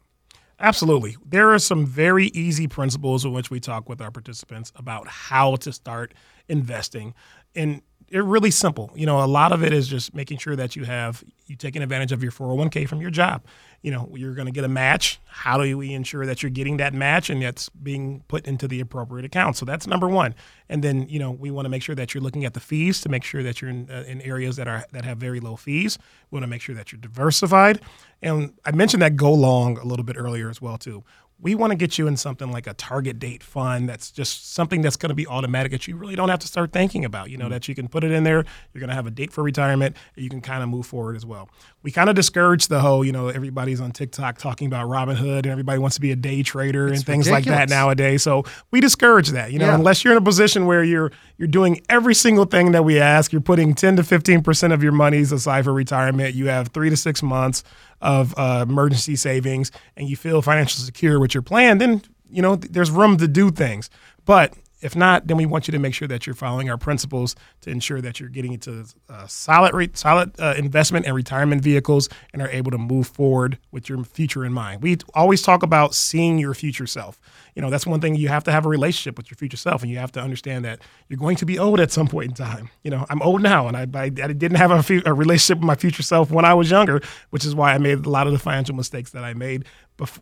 Absolutely. 0.59 1.15
There 1.25 1.51
are 1.53 1.59
some 1.59 1.85
very 1.85 2.27
easy 2.27 2.67
principles 2.67 3.23
in 3.23 3.31
which 3.31 3.49
we 3.49 3.59
talk 3.59 3.87
with 3.87 4.01
our 4.01 4.11
participants 4.11 4.71
about 4.75 5.07
how 5.07 5.55
to 5.57 5.71
start 5.71 6.13
investing. 6.49 7.13
And 7.55 7.81
they're 8.11 8.23
really 8.23 8.51
simple. 8.51 8.91
You 8.95 9.05
know, 9.05 9.23
a 9.23 9.27
lot 9.27 9.51
of 9.51 9.63
it 9.63 9.73
is 9.73 9.87
just 9.87 10.13
making 10.13 10.37
sure 10.37 10.55
that 10.55 10.75
you 10.75 10.83
have 10.85 11.23
you 11.47 11.55
taking 11.55 11.81
advantage 11.81 12.11
of 12.11 12.21
your 12.21 12.31
401k 12.31 12.87
from 12.87 13.01
your 13.01 13.09
job. 13.09 13.43
You 13.81 13.91
know, 13.91 14.09
you're 14.15 14.33
going 14.33 14.45
to 14.45 14.51
get 14.51 14.63
a 14.63 14.69
match. 14.69 15.19
How 15.25 15.57
do 15.57 15.77
we 15.77 15.93
ensure 15.93 16.25
that 16.25 16.43
you're 16.43 16.49
getting 16.49 16.77
that 16.77 16.93
match 16.93 17.29
and 17.29 17.41
that's 17.41 17.69
being 17.69 18.23
put 18.27 18.45
into 18.45 18.67
the 18.67 18.79
appropriate 18.81 19.25
account? 19.25 19.55
So 19.57 19.65
that's 19.65 19.87
number 19.87 20.07
one. 20.07 20.35
And 20.67 20.83
then, 20.83 21.07
you 21.07 21.17
know, 21.17 21.31
we 21.31 21.49
want 21.49 21.65
to 21.65 21.69
make 21.69 21.81
sure 21.81 21.95
that 21.95 22.13
you're 22.13 22.21
looking 22.21 22.45
at 22.45 22.53
the 22.53 22.59
fees 22.59 23.01
to 23.01 23.09
make 23.09 23.23
sure 23.23 23.41
that 23.41 23.61
you're 23.61 23.71
in, 23.71 23.89
uh, 23.89 24.03
in 24.07 24.21
areas 24.21 24.57
that 24.57 24.67
are 24.67 24.85
that 24.91 25.05
have 25.05 25.17
very 25.17 25.39
low 25.39 25.55
fees. 25.55 25.97
We 26.29 26.35
want 26.35 26.43
to 26.43 26.49
make 26.49 26.61
sure 26.61 26.75
that 26.75 26.91
you're 26.91 27.01
diversified. 27.01 27.81
And 28.21 28.53
I 28.65 28.71
mentioned 28.71 29.01
that 29.01 29.15
go 29.15 29.33
long 29.33 29.77
a 29.77 29.85
little 29.85 30.05
bit 30.05 30.17
earlier 30.17 30.49
as 30.49 30.61
well 30.61 30.77
too 30.77 31.03
we 31.41 31.55
want 31.55 31.71
to 31.71 31.75
get 31.75 31.97
you 31.97 32.07
in 32.07 32.17
something 32.17 32.51
like 32.51 32.67
a 32.67 32.73
target 32.73 33.17
date 33.17 33.41
fund 33.41 33.87
that's 33.87 34.11
just 34.11 34.53
something 34.53 34.81
that's 34.81 34.95
going 34.95 35.09
to 35.09 35.15
be 35.15 35.25
automatic 35.27 35.71
that 35.71 35.87
you 35.87 35.95
really 35.95 36.15
don't 36.15 36.29
have 36.29 36.39
to 36.39 36.47
start 36.47 36.71
thinking 36.71 37.05
about 37.05 37.29
you 37.29 37.37
know 37.37 37.45
mm-hmm. 37.45 37.53
that 37.53 37.67
you 37.67 37.75
can 37.75 37.87
put 37.87 38.03
it 38.03 38.11
in 38.11 38.23
there 38.23 38.45
you're 38.73 38.79
going 38.79 38.89
to 38.89 38.95
have 38.95 39.07
a 39.07 39.11
date 39.11 39.31
for 39.31 39.43
retirement 39.43 39.95
and 40.15 40.23
you 40.23 40.29
can 40.29 40.41
kind 40.41 40.61
of 40.63 40.69
move 40.69 40.85
forward 40.85 41.15
as 41.15 41.25
well 41.25 41.49
we 41.83 41.91
kind 41.91 42.09
of 42.09 42.15
discourage 42.15 42.67
the 42.67 42.81
whole 42.81 43.03
you 43.05 43.11
know 43.11 43.29
everybody's 43.29 43.79
on 43.79 43.91
tiktok 43.91 44.37
talking 44.37 44.67
about 44.67 44.87
robinhood 44.87 45.39
and 45.39 45.47
everybody 45.47 45.79
wants 45.79 45.95
to 45.95 46.01
be 46.01 46.11
a 46.11 46.15
day 46.15 46.43
trader 46.43 46.87
it's 46.87 46.97
and 46.97 47.05
things 47.05 47.27
ridiculous. 47.27 47.59
like 47.59 47.69
that 47.69 47.73
nowadays 47.73 48.23
so 48.23 48.43
we 48.71 48.81
discourage 48.81 49.29
that 49.29 49.51
you 49.51 49.59
know 49.59 49.67
yeah. 49.67 49.75
unless 49.75 50.03
you're 50.03 50.13
in 50.13 50.17
a 50.17 50.25
position 50.25 50.65
where 50.65 50.83
you're 50.83 51.11
you're 51.37 51.47
doing 51.47 51.81
every 51.89 52.13
single 52.13 52.45
thing 52.45 52.71
that 52.71 52.83
we 52.83 52.99
ask 52.99 53.31
you're 53.31 53.41
putting 53.41 53.73
10 53.73 53.97
to 53.97 54.03
15 54.03 54.43
percent 54.43 54.73
of 54.73 54.83
your 54.83 54.91
monies 54.91 55.31
aside 55.31 55.63
for 55.63 55.73
retirement 55.73 56.35
you 56.35 56.47
have 56.47 56.69
three 56.69 56.89
to 56.89 56.97
six 56.97 57.23
months 57.23 57.63
of 58.01 58.33
uh, 58.37 58.65
emergency 58.67 59.15
savings 59.15 59.71
and 59.97 60.07
you 60.07 60.15
feel 60.15 60.41
financially 60.41 60.85
secure 60.85 61.19
with 61.19 61.33
your 61.33 61.43
plan, 61.43 61.77
then 61.77 62.01
you 62.29 62.41
know 62.41 62.55
there's 62.55 62.91
room 62.91 63.17
to 63.17 63.27
do 63.27 63.51
things. 63.51 63.89
But 64.25 64.53
if 64.81 64.95
not, 64.95 65.27
then 65.27 65.37
we 65.37 65.45
want 65.45 65.67
you 65.67 65.71
to 65.73 65.79
make 65.79 65.93
sure 65.93 66.07
that 66.07 66.25
you're 66.25 66.35
following 66.35 66.69
our 66.69 66.77
principles 66.77 67.35
to 67.61 67.69
ensure 67.69 68.01
that 68.01 68.19
you're 68.19 68.29
getting 68.29 68.53
into 68.53 68.85
uh, 69.09 69.27
solid, 69.27 69.73
re- 69.73 69.91
solid 69.93 70.39
uh, 70.39 70.55
investment 70.57 71.05
and 71.05 71.15
retirement 71.15 71.61
vehicles 71.61 72.09
and 72.33 72.41
are 72.41 72.49
able 72.49 72.71
to 72.71 72.77
move 72.77 73.07
forward 73.07 73.57
with 73.71 73.89
your 73.89 74.03
future 74.03 74.45
in 74.45 74.53
mind. 74.53 74.81
We 74.81 74.97
always 75.13 75.41
talk 75.41 75.63
about 75.63 75.93
seeing 75.95 76.37
your 76.37 76.53
future 76.53 76.87
self 76.87 77.19
you 77.59 77.61
know 77.61 77.69
that's 77.69 77.85
one 77.85 77.99
thing 77.99 78.15
you 78.15 78.29
have 78.29 78.45
to 78.45 78.53
have 78.53 78.65
a 78.65 78.69
relationship 78.69 79.17
with 79.17 79.29
your 79.29 79.35
future 79.35 79.57
self 79.57 79.81
and 79.81 79.91
you 79.91 79.97
have 79.97 80.13
to 80.13 80.21
understand 80.21 80.63
that 80.63 80.79
you're 81.09 81.19
going 81.19 81.35
to 81.35 81.45
be 81.45 81.59
old 81.59 81.81
at 81.81 81.91
some 81.91 82.07
point 82.07 82.29
in 82.29 82.33
time 82.33 82.69
you 82.83 82.89
know 82.89 83.05
i'm 83.09 83.21
old 83.21 83.41
now 83.41 83.67
and 83.67 83.75
i, 83.75 83.81
I, 83.81 84.03
I 84.05 84.09
didn't 84.09 84.55
have 84.55 84.71
a, 84.71 85.01
a, 85.05 85.13
relationship 85.13 85.57
with 85.57 85.65
my 85.65 85.75
future 85.75 86.01
self 86.01 86.31
when 86.31 86.45
i 86.45 86.53
was 86.53 86.71
younger 86.71 87.01
which 87.31 87.45
is 87.45 87.53
why 87.53 87.73
i 87.73 87.77
made 87.77 88.05
a 88.05 88.09
lot 88.09 88.27
of 88.27 88.33
the 88.33 88.39
financial 88.39 88.75
mistakes 88.75 89.11
that 89.11 89.25
i 89.25 89.33
made 89.33 89.65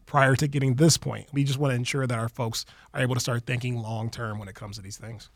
prior 0.06 0.36
to 0.36 0.48
getting 0.48 0.76
this 0.76 0.98
point 0.98 1.28
we 1.34 1.44
just 1.44 1.60
want 1.60 1.72
to 1.72 1.76
ensure 1.76 2.08
that 2.08 2.18
our 2.18 2.30
folks 2.30 2.66
are 2.94 3.02
able 3.02 3.16
to 3.16 3.22
start 3.22 3.46
thinking 3.46 3.78
long 3.78 4.10
term 4.10 4.40
when 4.40 4.48
it 4.48 4.56
comes 4.56 4.76
to 4.76 4.82
these 4.82 4.98
things 4.98 5.30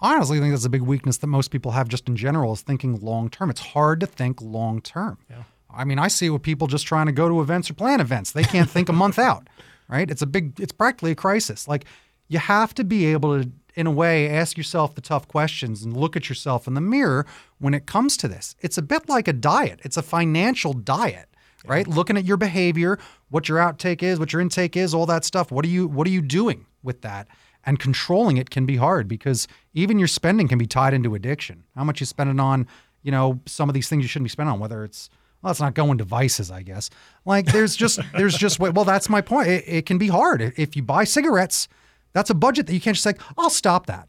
Honestly, 0.00 0.38
I 0.38 0.40
think 0.40 0.52
that's 0.52 0.64
a 0.64 0.68
big 0.68 0.82
weakness 0.82 1.16
that 1.16 1.26
most 1.26 1.50
people 1.50 1.72
have 1.72 1.88
just 1.88 2.08
in 2.08 2.14
general 2.14 2.52
is 2.52 2.60
thinking 2.60 3.00
long 3.00 3.28
term. 3.28 3.50
It's 3.50 3.58
hard 3.58 3.98
to 3.98 4.06
think 4.06 4.40
long 4.40 4.80
term. 4.80 5.18
Yeah. 5.28 5.42
I 5.68 5.82
mean, 5.82 5.98
I 5.98 6.06
see 6.06 6.30
with 6.30 6.42
people 6.42 6.68
just 6.68 6.86
trying 6.86 7.06
to 7.06 7.12
go 7.12 7.28
to 7.28 7.40
events 7.40 7.68
or 7.68 7.74
plan 7.74 8.00
events. 8.00 8.30
They 8.30 8.44
can't 8.44 8.70
think 8.70 8.88
a 8.88 8.92
month 8.92 9.18
out 9.18 9.48
right? 9.88 10.10
It's 10.10 10.22
a 10.22 10.26
big, 10.26 10.60
it's 10.60 10.72
practically 10.72 11.12
a 11.12 11.16
crisis. 11.16 11.66
Like 11.66 11.84
you 12.28 12.38
have 12.38 12.74
to 12.74 12.84
be 12.84 13.06
able 13.06 13.42
to, 13.42 13.50
in 13.74 13.86
a 13.86 13.90
way, 13.90 14.28
ask 14.28 14.56
yourself 14.56 14.94
the 14.94 15.00
tough 15.00 15.26
questions 15.28 15.82
and 15.82 15.96
look 15.96 16.16
at 16.16 16.28
yourself 16.28 16.66
in 16.66 16.74
the 16.74 16.80
mirror 16.80 17.26
when 17.58 17.74
it 17.74 17.86
comes 17.86 18.16
to 18.18 18.28
this. 18.28 18.54
It's 18.60 18.78
a 18.78 18.82
bit 18.82 19.08
like 19.08 19.28
a 19.28 19.32
diet, 19.32 19.80
it's 19.82 19.96
a 19.96 20.02
financial 20.02 20.72
diet. 20.72 21.24
Right, 21.66 21.88
yeah. 21.88 21.94
looking 21.96 22.16
at 22.16 22.24
your 22.24 22.36
behavior, 22.36 23.00
what 23.30 23.48
your 23.48 23.58
outtake 23.58 24.02
is, 24.02 24.18
what 24.18 24.32
your 24.32 24.40
intake 24.40 24.76
is, 24.76 24.94
all 24.94 25.06
that 25.06 25.24
stuff. 25.24 25.50
What 25.50 25.64
are 25.64 25.68
you 25.68 25.86
What 25.86 26.06
are 26.06 26.10
you 26.10 26.22
doing 26.22 26.66
with 26.82 27.02
that? 27.02 27.28
And 27.64 27.78
controlling 27.78 28.36
it 28.36 28.50
can 28.50 28.66
be 28.66 28.76
hard 28.76 29.08
because 29.08 29.46
even 29.74 29.98
your 29.98 30.08
spending 30.08 30.48
can 30.48 30.58
be 30.58 30.66
tied 30.66 30.94
into 30.94 31.14
addiction. 31.14 31.64
How 31.76 31.84
much 31.84 32.00
you 32.00 32.06
spending 32.06 32.40
on, 32.40 32.66
you 33.02 33.10
know, 33.10 33.40
some 33.46 33.68
of 33.68 33.74
these 33.74 33.88
things 33.88 34.02
you 34.02 34.08
shouldn't 34.08 34.24
be 34.24 34.30
spending 34.30 34.54
on, 34.54 34.60
whether 34.60 34.84
it's 34.84 35.10
well, 35.42 35.50
it's 35.50 35.60
not 35.60 35.74
going 35.74 35.98
to 35.98 36.04
vices, 36.04 36.50
I 36.50 36.62
guess. 36.62 36.90
Like 37.24 37.46
there's 37.46 37.76
just 37.76 38.00
there's 38.16 38.36
just 38.36 38.58
well, 38.58 38.84
that's 38.84 39.08
my 39.08 39.20
point. 39.20 39.48
It, 39.48 39.64
it, 39.66 39.86
can 39.86 39.98
be 39.98 40.08
hard 40.08 40.40
if 40.56 40.76
you 40.76 40.82
buy 40.82 41.04
cigarettes. 41.04 41.68
That's 42.12 42.30
a 42.30 42.34
budget 42.34 42.66
that 42.66 42.74
you 42.74 42.80
can't 42.80 42.96
just 42.96 43.04
say, 43.04 43.14
I'll 43.36 43.50
stop 43.50 43.86
that. 43.86 44.08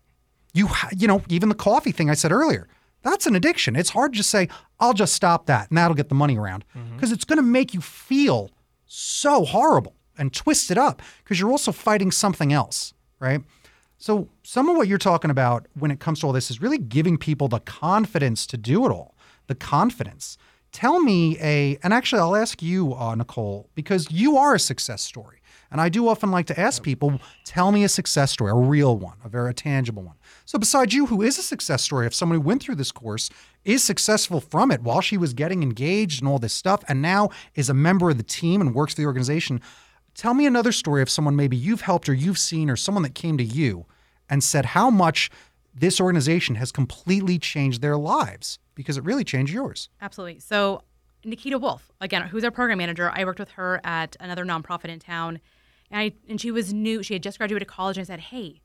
You 0.54 0.70
you 0.96 1.08
know 1.08 1.22
even 1.30 1.50
the 1.50 1.56
coffee 1.56 1.92
thing 1.92 2.10
I 2.10 2.14
said 2.14 2.32
earlier. 2.32 2.68
That's 3.02 3.26
an 3.28 3.36
addiction. 3.36 3.76
It's 3.78 3.92
hard 3.92 4.12
to 4.12 4.18
just 4.18 4.30
say, 4.30 4.50
I'll 4.80 4.94
just 4.94 5.14
stop 5.14 5.46
that, 5.46 5.70
and 5.70 5.78
that'll 5.78 5.96
get 5.96 6.10
the 6.10 6.16
money 6.16 6.38
around 6.38 6.66
because 6.74 7.10
mm-hmm. 7.10 7.14
it's 7.14 7.24
going 7.24 7.38
to 7.38 7.44
make 7.44 7.74
you 7.74 7.80
feel 7.80 8.52
so 8.90 9.46
horrible 9.46 9.96
and 10.18 10.34
twist 10.34 10.70
it 10.70 10.78
up 10.78 11.02
because 11.24 11.40
you're 11.40 11.52
also 11.52 11.72
fighting 11.72 12.12
something 12.12 12.52
else, 12.52 12.94
right? 13.20 13.42
So 13.98 14.30
some 14.44 14.68
of 14.68 14.76
what 14.76 14.88
you're 14.88 14.98
talking 14.98 15.30
about 15.32 15.68
when 15.76 15.92
it 15.92 16.00
comes 16.00 16.22
to 16.22 16.28
all 16.28 16.34
this 16.34 16.50
is 16.50 16.62
really 16.62 16.78
giving 16.78 17.18
people 17.18 17.48
the 17.48 17.60
confidence 17.60 18.46
to 18.48 18.58
do 18.58 18.86
it 18.86 18.92
all 18.92 19.16
the 19.48 19.56
confidence. 19.56 20.38
Tell 20.72 21.00
me 21.02 21.38
a, 21.42 21.80
and 21.82 21.94
actually, 21.94 22.22
I'll 22.22 22.36
ask 22.36 22.62
you, 22.62 22.94
uh, 22.94 23.16
Nicole, 23.16 23.70
because 23.74 24.12
you 24.12 24.38
are 24.38 24.54
a 24.54 24.60
success 24.60 25.02
story. 25.02 25.42
And 25.72 25.82
I 25.82 25.90
do 25.90 26.08
often 26.08 26.32
like 26.32 26.46
to 26.48 26.60
ask 26.60 26.84
people, 26.84 27.20
tell 27.46 27.72
me 27.72 27.84
a 27.84 27.90
success 27.90 28.32
story, 28.32 28.52
a 28.52 28.56
real 28.56 28.98
one, 28.98 29.18
a 29.24 29.30
very 29.30 29.54
tangible 29.54 30.04
one. 30.04 30.16
So, 30.50 30.58
besides 30.58 30.96
you, 30.96 31.06
who 31.06 31.22
is 31.22 31.38
a 31.38 31.44
success 31.44 31.84
story 31.84 32.08
of 32.08 32.16
someone 32.16 32.40
who 32.40 32.42
went 32.42 32.64
through 32.64 32.74
this 32.74 32.92
course, 32.92 33.30
is 33.66 33.84
successful 33.84 34.42
from 34.42 34.72
it 34.72 34.82
while 34.82 35.00
she 35.00 35.16
was 35.16 35.36
getting 35.36 35.62
engaged 35.62 36.24
and 36.24 36.28
all 36.28 36.40
this 36.40 36.56
stuff, 36.56 36.84
and 36.88 37.04
now 37.04 37.30
is 37.54 37.70
a 37.70 37.74
member 37.76 38.10
of 38.10 38.18
the 38.18 38.24
team 38.24 38.60
and 38.60 38.74
works 38.74 38.96
for 38.96 39.02
the 39.02 39.06
organization, 39.06 39.62
tell 40.16 40.34
me 40.34 40.48
another 40.48 40.72
story 40.72 41.04
of 41.04 41.10
someone 41.12 41.36
maybe 41.36 41.56
you've 41.56 41.82
helped 41.82 42.10
or 42.10 42.16
you've 42.16 42.40
seen 42.40 42.68
or 42.68 42.76
someone 42.76 43.04
that 43.04 43.14
came 43.14 43.38
to 43.38 43.44
you 43.44 43.86
and 44.28 44.44
said 44.44 44.66
how 44.66 44.90
much 44.90 45.30
this 45.72 46.02
organization 46.02 46.56
has 46.56 46.72
completely 46.72 47.38
changed 47.38 47.84
their 47.84 47.96
lives 47.96 48.58
because 48.74 48.98
it 48.98 49.04
really 49.04 49.24
changed 49.24 49.54
yours. 49.54 49.90
Absolutely. 50.02 50.40
So, 50.40 50.82
Nikita 51.24 51.60
Wolf, 51.60 51.92
again, 52.02 52.24
who's 52.24 52.44
our 52.44 52.50
program 52.50 52.80
manager, 52.80 53.12
I 53.14 53.24
worked 53.24 53.40
with 53.40 53.52
her 53.52 53.82
at 53.84 54.18
another 54.20 54.46
nonprofit 54.46 54.90
in 54.90 54.98
town. 54.98 55.42
And, 55.92 56.00
I, 56.00 56.14
and 56.28 56.42
she 56.42 56.50
was 56.50 56.74
new. 56.74 57.04
She 57.04 57.14
had 57.14 57.22
just 57.22 57.38
graduated 57.38 57.68
college 57.68 57.98
and 58.00 58.04
I 58.04 58.08
said, 58.08 58.20
Hey, 58.20 58.62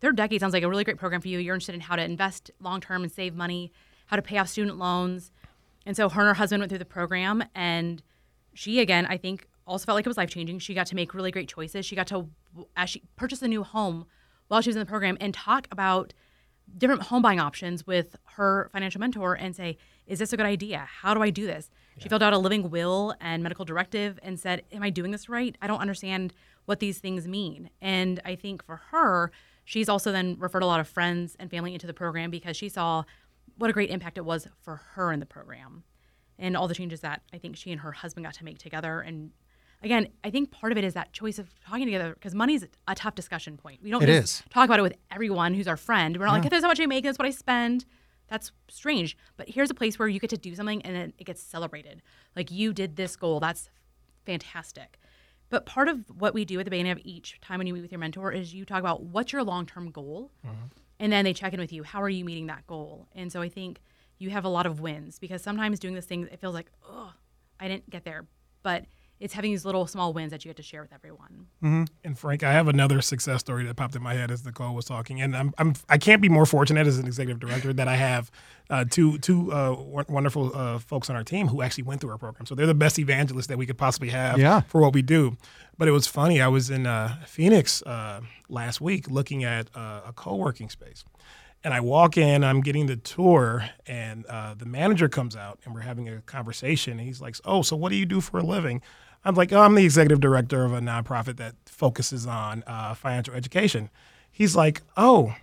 Third 0.00 0.16
Decade 0.16 0.40
sounds 0.40 0.52
like 0.52 0.62
a 0.62 0.68
really 0.68 0.84
great 0.84 0.98
program 0.98 1.20
for 1.20 1.28
you. 1.28 1.38
You're 1.38 1.54
interested 1.54 1.74
in 1.74 1.80
how 1.80 1.96
to 1.96 2.02
invest 2.02 2.50
long 2.60 2.80
term 2.80 3.02
and 3.02 3.10
save 3.10 3.34
money, 3.34 3.72
how 4.06 4.16
to 4.16 4.22
pay 4.22 4.38
off 4.38 4.48
student 4.48 4.78
loans. 4.78 5.30
And 5.86 5.96
so 5.96 6.08
her 6.08 6.20
and 6.20 6.28
her 6.28 6.34
husband 6.34 6.60
went 6.60 6.70
through 6.70 6.78
the 6.78 6.84
program. 6.84 7.44
And 7.54 8.02
she, 8.54 8.80
again, 8.80 9.06
I 9.06 9.16
think 9.16 9.46
also 9.66 9.86
felt 9.86 9.96
like 9.96 10.06
it 10.06 10.08
was 10.08 10.16
life 10.16 10.30
changing. 10.30 10.58
She 10.58 10.74
got 10.74 10.86
to 10.88 10.94
make 10.94 11.14
really 11.14 11.30
great 11.30 11.48
choices. 11.48 11.86
She 11.86 11.96
got 11.96 12.06
to, 12.08 12.28
as 12.76 12.90
she 12.90 13.02
purchased 13.16 13.42
a 13.42 13.48
new 13.48 13.62
home 13.62 14.06
while 14.48 14.60
she 14.60 14.68
was 14.68 14.76
in 14.76 14.80
the 14.80 14.86
program, 14.86 15.16
and 15.20 15.34
talk 15.34 15.66
about 15.72 16.14
different 16.78 17.02
home 17.02 17.22
buying 17.22 17.40
options 17.40 17.86
with 17.86 18.16
her 18.34 18.68
financial 18.72 19.00
mentor 19.00 19.34
and 19.34 19.56
say, 19.56 19.76
Is 20.06 20.18
this 20.18 20.32
a 20.32 20.36
good 20.36 20.46
idea? 20.46 20.86
How 20.88 21.14
do 21.14 21.22
I 21.22 21.30
do 21.30 21.46
this? 21.46 21.70
Yeah. 21.96 22.02
She 22.02 22.08
filled 22.08 22.22
out 22.22 22.32
a 22.32 22.38
living 22.38 22.70
will 22.70 23.14
and 23.20 23.42
medical 23.42 23.64
directive 23.64 24.18
and 24.22 24.38
said, 24.38 24.62
Am 24.72 24.82
I 24.82 24.90
doing 24.90 25.10
this 25.10 25.28
right? 25.28 25.56
I 25.60 25.66
don't 25.66 25.80
understand 25.80 26.32
what 26.66 26.80
these 26.80 26.98
things 26.98 27.26
mean. 27.26 27.70
And 27.80 28.20
I 28.24 28.34
think 28.34 28.64
for 28.64 28.76
her, 28.90 29.32
she's 29.66 29.90
also 29.90 30.10
then 30.10 30.36
referred 30.38 30.62
a 30.62 30.66
lot 30.66 30.80
of 30.80 30.88
friends 30.88 31.36
and 31.38 31.50
family 31.50 31.74
into 31.74 31.86
the 31.86 31.92
program 31.92 32.30
because 32.30 32.56
she 32.56 32.70
saw 32.70 33.04
what 33.58 33.68
a 33.68 33.72
great 33.74 33.90
impact 33.90 34.16
it 34.16 34.24
was 34.24 34.48
for 34.62 34.76
her 34.94 35.12
in 35.12 35.20
the 35.20 35.26
program 35.26 35.84
and 36.38 36.56
all 36.56 36.68
the 36.68 36.74
changes 36.74 37.00
that 37.00 37.20
I 37.34 37.38
think 37.38 37.56
she 37.56 37.70
and 37.70 37.80
her 37.82 37.92
husband 37.92 38.24
got 38.24 38.34
to 38.34 38.44
make 38.44 38.58
together 38.58 39.00
and 39.00 39.32
again, 39.82 40.08
I 40.24 40.30
think 40.30 40.50
part 40.50 40.72
of 40.72 40.78
it 40.78 40.84
is 40.84 40.94
that 40.94 41.12
choice 41.12 41.38
of 41.38 41.48
talking 41.60 41.86
together 41.86 42.14
because 42.14 42.34
money's 42.34 42.64
a 42.88 42.94
tough 42.94 43.14
discussion 43.14 43.56
point. 43.56 43.82
We 43.82 43.90
don't 43.90 44.02
it 44.02 44.06
just 44.06 44.40
is. 44.40 44.44
talk 44.50 44.64
about 44.64 44.78
it 44.78 44.82
with 44.82 44.94
everyone 45.10 45.54
who's 45.54 45.68
our 45.68 45.76
friend. 45.76 46.16
We're 46.16 46.26
not 46.26 46.32
yeah. 46.32 46.38
like, 46.38 46.46
if 46.46 46.50
there's 46.50 46.62
how 46.62 46.68
much 46.68 46.80
I 46.80 46.86
make, 46.86 47.04
that's 47.04 47.18
what 47.18 47.26
I 47.26 47.30
spend. 47.30 47.84
That's 48.28 48.52
strange. 48.68 49.16
But 49.36 49.48
here's 49.48 49.70
a 49.70 49.74
place 49.74 49.98
where 49.98 50.08
you 50.08 50.18
get 50.18 50.30
to 50.30 50.36
do 50.36 50.54
something 50.54 50.82
and 50.82 50.96
it, 50.96 51.14
it 51.18 51.24
gets 51.24 51.42
celebrated. 51.42 52.02
Like 52.34 52.50
you 52.50 52.72
did 52.72 52.96
this 52.96 53.16
goal. 53.16 53.38
That's 53.40 53.70
fantastic. 54.24 54.98
But 55.48 55.66
part 55.66 55.88
of 55.88 56.04
what 56.18 56.34
we 56.34 56.44
do 56.44 56.58
at 56.58 56.64
the 56.64 56.70
beginning 56.70 56.92
of 56.92 57.00
each 57.04 57.40
time 57.40 57.58
when 57.58 57.66
you 57.66 57.74
meet 57.74 57.82
with 57.82 57.92
your 57.92 57.98
mentor 57.98 58.32
is 58.32 58.52
you 58.52 58.64
talk 58.64 58.80
about 58.80 59.02
what's 59.02 59.32
your 59.32 59.44
long 59.44 59.66
term 59.66 59.90
goal. 59.90 60.32
Mm-hmm. 60.44 60.66
And 60.98 61.12
then 61.12 61.24
they 61.24 61.34
check 61.34 61.52
in 61.52 61.60
with 61.60 61.72
you. 61.72 61.82
How 61.82 62.02
are 62.02 62.08
you 62.08 62.24
meeting 62.24 62.46
that 62.46 62.66
goal? 62.66 63.06
And 63.14 63.30
so 63.30 63.42
I 63.42 63.48
think 63.48 63.80
you 64.18 64.30
have 64.30 64.44
a 64.44 64.48
lot 64.48 64.66
of 64.66 64.80
wins 64.80 65.18
because 65.18 65.42
sometimes 65.42 65.78
doing 65.78 65.94
this 65.94 66.06
thing, 66.06 66.28
it 66.32 66.40
feels 66.40 66.54
like, 66.54 66.70
oh, 66.88 67.12
I 67.60 67.68
didn't 67.68 67.90
get 67.90 68.04
there. 68.04 68.24
But 68.62 68.86
it's 69.18 69.32
having 69.34 69.50
these 69.50 69.64
little 69.64 69.86
small 69.86 70.12
wins 70.12 70.30
that 70.30 70.44
you 70.44 70.50
get 70.50 70.56
to 70.56 70.62
share 70.62 70.82
with 70.82 70.92
everyone. 70.92 71.46
Mm-hmm. 71.62 71.84
And 72.04 72.18
Frank, 72.18 72.42
I 72.42 72.52
have 72.52 72.68
another 72.68 73.00
success 73.00 73.40
story 73.40 73.64
that 73.64 73.74
popped 73.74 73.96
in 73.96 74.02
my 74.02 74.14
head 74.14 74.30
as 74.30 74.44
Nicole 74.44 74.74
was 74.74 74.84
talking, 74.84 75.22
and 75.22 75.34
I'm, 75.36 75.54
I'm 75.58 75.74
I 75.88 75.96
can't 75.98 76.20
be 76.20 76.28
more 76.28 76.44
fortunate 76.44 76.86
as 76.86 76.98
an 76.98 77.06
executive 77.06 77.40
director 77.40 77.72
that 77.72 77.88
I 77.88 77.96
have 77.96 78.30
uh, 78.68 78.84
two 78.88 79.18
two 79.18 79.52
uh, 79.52 79.74
wonderful 80.08 80.54
uh, 80.54 80.78
folks 80.78 81.08
on 81.08 81.16
our 81.16 81.24
team 81.24 81.48
who 81.48 81.62
actually 81.62 81.84
went 81.84 82.00
through 82.00 82.10
our 82.10 82.18
program. 82.18 82.46
So 82.46 82.54
they're 82.54 82.66
the 82.66 82.74
best 82.74 82.98
evangelists 82.98 83.46
that 83.46 83.56
we 83.56 83.64
could 83.64 83.78
possibly 83.78 84.10
have 84.10 84.38
yeah. 84.38 84.60
for 84.62 84.80
what 84.80 84.92
we 84.92 85.02
do. 85.02 85.36
But 85.78 85.88
it 85.88 85.92
was 85.92 86.06
funny. 86.06 86.40
I 86.40 86.48
was 86.48 86.68
in 86.68 86.86
uh, 86.86 87.16
Phoenix 87.26 87.82
uh, 87.82 88.20
last 88.48 88.80
week 88.80 89.10
looking 89.10 89.44
at 89.44 89.68
uh, 89.74 90.02
a 90.06 90.12
co-working 90.12 90.68
space. 90.68 91.04
And 91.64 91.74
I 91.74 91.80
walk 91.80 92.16
in, 92.16 92.44
I'm 92.44 92.60
getting 92.60 92.86
the 92.86 92.96
tour, 92.96 93.68
and 93.86 94.24
the 94.24 94.66
manager 94.66 95.08
comes 95.08 95.34
out, 95.34 95.58
and 95.64 95.74
we're 95.74 95.80
having 95.80 96.08
a 96.08 96.20
conversation. 96.20 96.92
And 96.98 97.00
he's 97.00 97.20
like, 97.20 97.34
"Oh, 97.44 97.62
so 97.62 97.74
what 97.74 97.88
do 97.88 97.96
you 97.96 98.06
do 98.06 98.20
for 98.20 98.38
a 98.38 98.42
living?" 98.42 98.82
I'm 99.26 99.34
like, 99.34 99.52
oh, 99.52 99.60
I'm 99.60 99.74
the 99.74 99.84
executive 99.84 100.20
director 100.20 100.64
of 100.64 100.72
a 100.72 100.80
nonprofit 100.80 101.36
that 101.38 101.56
focuses 101.66 102.26
on 102.28 102.62
uh, 102.66 102.94
financial 102.94 103.34
education. 103.34 103.90
He's 104.30 104.54
like, 104.54 104.82
oh, 104.96 105.34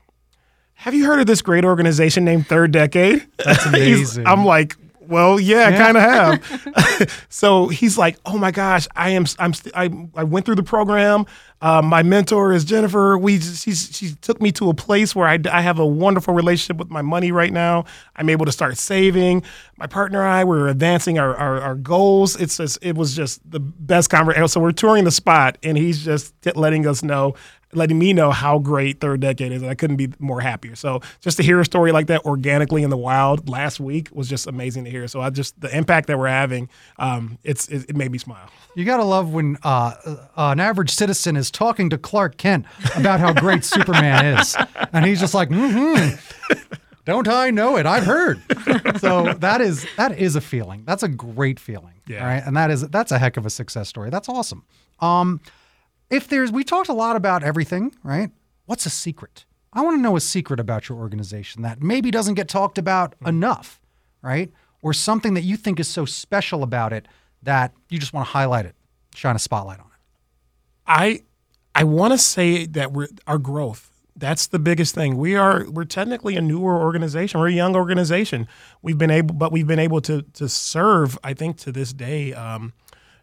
have 0.75 0.93
you 0.93 1.05
heard 1.05 1.19
of 1.19 1.27
this 1.27 1.41
great 1.41 1.65
organization 1.65 2.23
named 2.23 2.47
Third 2.47 2.71
Decade? 2.71 3.27
That's 3.43 3.65
amazing. 3.67 4.25
I'm 4.25 4.45
like, 4.45 4.77
well, 5.07 5.39
yeah, 5.39 5.69
yeah. 5.69 5.75
I 5.75 5.77
kind 5.77 5.97
of 5.97 6.03
have. 6.03 7.25
so 7.29 7.67
he's 7.67 7.97
like, 7.97 8.17
"Oh 8.25 8.37
my 8.37 8.51
gosh, 8.51 8.87
I 8.95 9.11
am. 9.11 9.25
I'm. 9.39 9.53
St- 9.53 9.75
I 9.75 9.89
I 10.15 10.23
went 10.23 10.45
through 10.45 10.55
the 10.55 10.63
program. 10.63 11.25
Uh, 11.61 11.81
my 11.81 12.03
mentor 12.03 12.51
is 12.51 12.65
Jennifer. 12.65 13.17
We 13.17 13.39
she's 13.39 13.89
she 13.95 14.15
took 14.15 14.41
me 14.41 14.51
to 14.53 14.69
a 14.69 14.73
place 14.73 15.15
where 15.15 15.27
I, 15.27 15.39
I 15.49 15.61
have 15.61 15.79
a 15.79 15.85
wonderful 15.85 16.33
relationship 16.33 16.77
with 16.77 16.89
my 16.89 17.01
money 17.01 17.31
right 17.31 17.53
now. 17.53 17.85
I'm 18.17 18.29
able 18.29 18.45
to 18.45 18.51
start 18.51 18.77
saving. 18.77 19.43
My 19.77 19.87
partner 19.87 20.21
and 20.21 20.29
I 20.29 20.43
we're 20.43 20.67
advancing 20.67 21.19
our, 21.19 21.35
our, 21.35 21.61
our 21.61 21.75
goals. 21.75 22.35
It's 22.35 22.57
just 22.57 22.79
it 22.81 22.95
was 22.95 23.15
just 23.15 23.39
the 23.49 23.61
best 23.61 24.09
conversation. 24.09 24.47
So 24.49 24.59
we're 24.59 24.73
touring 24.73 25.05
the 25.05 25.11
spot, 25.11 25.57
and 25.63 25.77
he's 25.77 26.03
just 26.03 26.33
letting 26.55 26.85
us 26.85 27.01
know 27.01 27.35
letting 27.75 27.97
me 27.99 28.13
know 28.13 28.31
how 28.31 28.59
great 28.59 28.99
Third 28.99 29.19
Decade 29.21 29.51
is, 29.51 29.61
and 29.61 29.69
I 29.69 29.75
couldn't 29.75 29.97
be 29.97 30.09
more 30.19 30.41
happier. 30.41 30.75
So 30.75 31.01
just 31.21 31.37
to 31.37 31.43
hear 31.43 31.59
a 31.59 31.65
story 31.65 31.91
like 31.91 32.07
that 32.07 32.25
organically 32.25 32.83
in 32.83 32.89
the 32.89 32.97
wild 32.97 33.49
last 33.49 33.79
week 33.79 34.09
was 34.11 34.29
just 34.29 34.47
amazing 34.47 34.85
to 34.85 34.89
hear. 34.89 35.07
So 35.07 35.21
I 35.21 35.29
just 35.29 35.59
the 35.59 35.75
impact 35.75 36.07
that 36.07 36.17
we're 36.17 36.27
having, 36.27 36.69
um, 36.97 37.37
it's 37.43 37.67
it, 37.67 37.89
it, 37.89 37.95
made 37.95 38.11
me 38.11 38.17
smile. 38.17 38.49
You 38.75 38.85
gotta 38.85 39.03
love 39.03 39.33
when 39.33 39.57
uh, 39.63 39.93
uh, 40.05 40.17
an 40.37 40.59
average 40.59 40.91
citizen 40.91 41.35
is 41.35 41.51
talking 41.51 41.89
to 41.89 41.97
Clark 41.97 42.37
Kent 42.37 42.65
about 42.95 43.19
how 43.19 43.33
great 43.33 43.63
Superman 43.63 44.39
is, 44.39 44.55
and 44.91 45.05
he's 45.05 45.19
just 45.19 45.33
like, 45.33 45.49
mm-hmm. 45.49 46.15
Don't 47.05 47.27
I 47.27 47.51
know 47.51 47.75
it? 47.75 47.85
I've 47.85 48.05
heard. 48.05 48.41
so 48.99 49.33
that 49.33 49.59
is 49.59 49.85
that 49.97 50.17
is 50.17 50.35
a 50.35 50.41
feeling. 50.41 50.83
That's 50.85 51.03
a 51.03 51.09
great 51.09 51.59
feeling. 51.59 51.95
Yeah. 52.07 52.25
Right. 52.25 52.43
And 52.45 52.55
that 52.55 52.71
is 52.71 52.87
that's 52.87 53.11
a 53.11 53.19
heck 53.19 53.35
of 53.35 53.45
a 53.45 53.49
success 53.49 53.89
story. 53.89 54.09
That's 54.09 54.29
awesome. 54.29 54.63
Um, 54.99 55.41
if 56.09 56.27
there's, 56.27 56.51
we 56.51 56.63
talked 56.63 56.89
a 56.89 56.93
lot 56.93 57.15
about 57.15 57.43
everything, 57.43 57.95
right? 58.03 58.29
What's 58.65 58.85
a 58.85 58.89
secret? 58.89 59.45
I 59.73 59.81
want 59.81 59.97
to 59.97 60.01
know 60.01 60.15
a 60.15 60.21
secret 60.21 60.59
about 60.59 60.87
your 60.87 60.99
organization 60.99 61.63
that 61.63 61.81
maybe 61.81 62.11
doesn't 62.11 62.35
get 62.35 62.47
talked 62.47 62.77
about 62.77 63.11
mm-hmm. 63.11 63.29
enough, 63.29 63.81
right? 64.21 64.51
Or 64.81 64.93
something 64.93 65.33
that 65.33 65.43
you 65.43 65.57
think 65.57 65.79
is 65.79 65.87
so 65.87 66.05
special 66.05 66.63
about 66.63 66.93
it 66.93 67.07
that 67.41 67.73
you 67.89 67.99
just 67.99 68.13
want 68.13 68.27
to 68.27 68.31
highlight 68.31 68.65
it, 68.65 68.75
shine 69.15 69.35
a 69.35 69.39
spotlight 69.39 69.79
on 69.79 69.85
it. 69.85 69.91
I 70.85 71.21
I 71.75 71.83
want 71.85 72.13
to 72.13 72.17
say 72.17 72.65
that 72.67 72.91
we're 72.91 73.07
our 73.25 73.37
growth. 73.37 73.89
That's 74.15 74.45
the 74.47 74.59
biggest 74.59 74.93
thing. 74.93 75.17
We 75.17 75.35
are 75.35 75.65
we're 75.69 75.85
technically 75.85 76.35
a 76.35 76.41
newer 76.41 76.79
organization. 76.79 77.39
We're 77.39 77.47
a 77.47 77.53
young 77.53 77.75
organization. 77.75 78.47
We've 78.81 78.97
been 78.97 79.09
able, 79.09 79.33
but 79.33 79.51
we've 79.51 79.67
been 79.67 79.79
able 79.79 80.01
to 80.01 80.21
to 80.21 80.47
serve. 80.47 81.17
I 81.23 81.33
think 81.33 81.57
to 81.59 81.71
this 81.71 81.93
day, 81.93 82.33
um, 82.33 82.73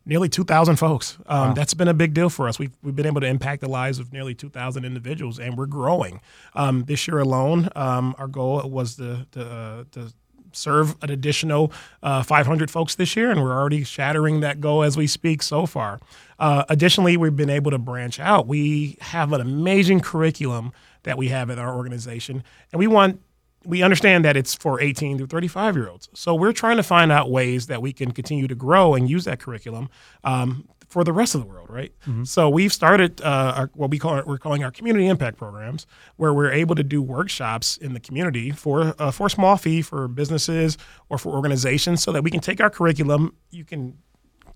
nearly 0.07 0.29
2,000 0.29 0.77
folks. 0.77 1.19
Um, 1.27 1.49
wow. 1.49 1.55
That's 1.55 1.75
been 1.75 1.89
a 1.89 1.95
big 1.95 2.15
deal 2.15 2.31
for 2.31 2.49
us. 2.49 2.59
We've, 2.59 2.73
we've 2.83 2.97
been 2.97 3.07
able 3.07 3.21
to 3.21 3.27
impact 3.27 3.61
the 3.61 3.69
lives 3.69 3.99
of 3.99 4.13
nearly 4.13 4.35
2,000 4.35 4.85
individuals, 4.85 5.39
and 5.39 5.57
we're 5.57 5.67
growing. 5.67 6.21
Um, 6.55 6.85
this 6.85 7.07
year 7.07 7.19
alone, 7.19 7.69
um, 7.77 8.15
our 8.19 8.27
goal 8.27 8.63
was 8.69 8.97
to, 8.97 9.27
to, 9.33 9.45
uh, 9.45 9.85
to 9.93 10.13
serve 10.53 10.97
an 11.03 11.11
additional 11.11 11.73
uh, 12.03 12.23
500 12.23 12.71
folks 12.71 12.95
this 12.95 13.17
year, 13.17 13.31
and 13.31 13.43
we're 13.43 13.53
already 13.53 13.85
shattering 13.85 14.41
that 14.41 14.61
goal 14.61 14.83
as 14.83 14.97
we 14.97 15.07
speak 15.07 15.43
so 15.43 15.67
far. 15.67 16.01
Uh, 16.39 16.65
additionally, 16.69 17.17
we've 17.17 17.37
been 17.37 17.51
able 17.51 17.71
to 17.71 17.79
branch 17.79 18.19
out. 18.19 18.47
We 18.47 18.97
have 19.01 19.33
an 19.33 19.41
amazing 19.41 20.01
curriculum 20.01 20.73
that 21.03 21.17
we 21.17 21.29
have 21.29 21.51
in 21.51 21.59
our 21.59 21.77
organization, 21.77 22.43
and 22.73 22.79
we 22.79 22.87
want 22.87 23.21
we 23.65 23.83
understand 23.83 24.25
that 24.25 24.37
it's 24.37 24.55
for 24.55 24.81
18 24.81 25.19
to 25.19 25.27
35 25.27 25.77
year 25.77 25.89
olds. 25.89 26.09
So 26.15 26.35
we're 26.35 26.53
trying 26.53 26.77
to 26.79 26.83
find 26.83 27.13
out 27.13 27.31
ways 27.31 27.67
that 27.67 27.83
we 27.83 27.93
can 27.93 28.13
continue 28.13 28.49
to 28.49 28.55
grow 28.55 28.95
and 28.95 29.09
use 29.09 29.25
that 29.25 29.39
curriculum 29.39 29.91
um, 30.25 30.67
for 30.89 31.05
the 31.05 31.13
rest 31.13 31.35
of 31.35 31.41
the 31.41 31.47
world, 31.47 31.71
right? 31.71 31.93
Mm-hmm. 32.03 32.25
So 32.25 32.49
we've 32.49 32.73
started 32.73 33.21
uh, 33.21 33.53
our, 33.57 33.71
what 33.75 33.91
we 33.91 33.99
call 33.99 34.19
it, 34.19 34.27
we're 34.27 34.39
calling 34.39 34.65
our 34.65 34.71
community 34.73 35.07
impact 35.07 35.37
programs, 35.37 35.87
where 36.17 36.35
we're 36.35 36.51
able 36.51 36.75
to 36.75 36.83
do 36.83 37.01
workshops 37.01 37.77
in 37.77 37.95
the 37.95 38.01
community 38.01 38.51
for 38.51 38.95
uh, 38.99 39.11
for 39.11 39.29
a 39.29 39.31
small 39.31 39.57
fee 39.57 39.83
for 39.83 40.09
businesses 40.09 40.77
or 41.09 41.17
for 41.17 41.33
organizations, 41.33 42.03
so 42.03 42.11
that 42.13 42.25
we 42.25 42.31
can 42.31 42.41
take 42.41 42.61
our 42.61 42.71
curriculum. 42.71 43.35
You 43.51 43.65
can 43.65 43.99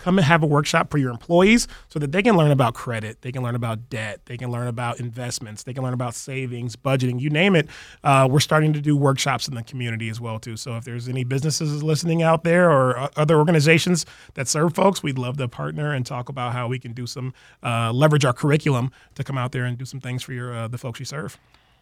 come 0.04 0.18
and 0.18 0.26
have 0.26 0.42
a 0.42 0.46
workshop 0.46 0.90
for 0.90 0.98
your 0.98 1.10
employees 1.10 1.66
so 1.88 1.98
that 1.98 2.12
they 2.12 2.22
can 2.22 2.36
learn 2.36 2.50
about 2.50 2.74
credit, 2.74 3.22
they 3.22 3.32
can 3.32 3.42
learn 3.42 3.54
about 3.54 3.88
debt, 3.88 4.20
they 4.26 4.36
can 4.36 4.50
learn 4.50 4.66
about 4.66 5.00
investments, 5.00 5.62
they 5.62 5.72
can 5.72 5.82
learn 5.82 5.94
about 5.94 6.14
savings, 6.14 6.76
budgeting, 6.76 7.18
you 7.18 7.30
name 7.30 7.56
it. 7.56 7.66
Uh, 8.02 8.28
we're 8.30 8.38
starting 8.38 8.74
to 8.74 8.82
do 8.82 8.94
workshops 8.94 9.48
in 9.48 9.54
the 9.54 9.62
community 9.62 10.10
as 10.10 10.20
well 10.20 10.38
too. 10.38 10.58
So 10.58 10.76
if 10.76 10.84
there's 10.84 11.08
any 11.08 11.24
businesses 11.24 11.82
listening 11.82 12.22
out 12.22 12.44
there 12.44 12.70
or 12.70 13.08
other 13.16 13.36
organizations 13.38 14.04
that 14.34 14.46
serve 14.46 14.74
folks, 14.74 15.02
we'd 15.02 15.16
love 15.16 15.38
to 15.38 15.48
partner 15.48 15.94
and 15.94 16.04
talk 16.04 16.28
about 16.28 16.52
how 16.52 16.68
we 16.68 16.78
can 16.78 16.92
do 16.92 17.06
some 17.06 17.32
uh, 17.62 17.90
leverage 17.90 18.26
our 18.26 18.34
curriculum 18.34 18.90
to 19.14 19.24
come 19.24 19.38
out 19.38 19.52
there 19.52 19.64
and 19.64 19.78
do 19.78 19.86
some 19.86 20.00
things 20.00 20.22
for 20.22 20.34
your 20.34 20.54
uh, 20.54 20.68
the 20.68 20.76
folks 20.76 21.00
you 21.00 21.06
serve. 21.06 21.38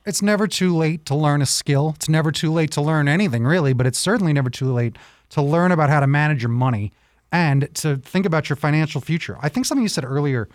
It's 0.07 0.23
never 0.23 0.47
too 0.47 0.77
late 0.77 1.05
to 1.07 1.17
learn 1.17 1.43
a 1.43 1.47
skill. 1.47 1.95
It's 1.97 2.09
never 2.09 2.31
too 2.31 2.53
late 2.53 2.71
to 2.73 2.81
learn 2.81 3.09
anything, 3.09 3.45
really, 3.45 3.73
but 3.73 3.85
it's 3.85 3.99
certainly 3.99 4.33
never 4.33 4.51
too 4.51 4.73
late 4.73 4.97
to 5.31 5.43
learn 5.43 5.73
about 5.73 5.91
how 5.91 5.99
to 5.99 6.07
manage 6.07 6.43
your 6.43 6.51
money 6.51 6.93
and 7.33 7.75
to 7.77 7.97
think 7.97 8.27
about 8.27 8.49
your 8.49 8.57
financial 8.57 9.01
future. 9.01 9.39
I 9.41 9.49
think 9.49 9.67
something 9.67 9.83
you 9.83 9.89
said 9.89 10.05
earlier 10.05 10.49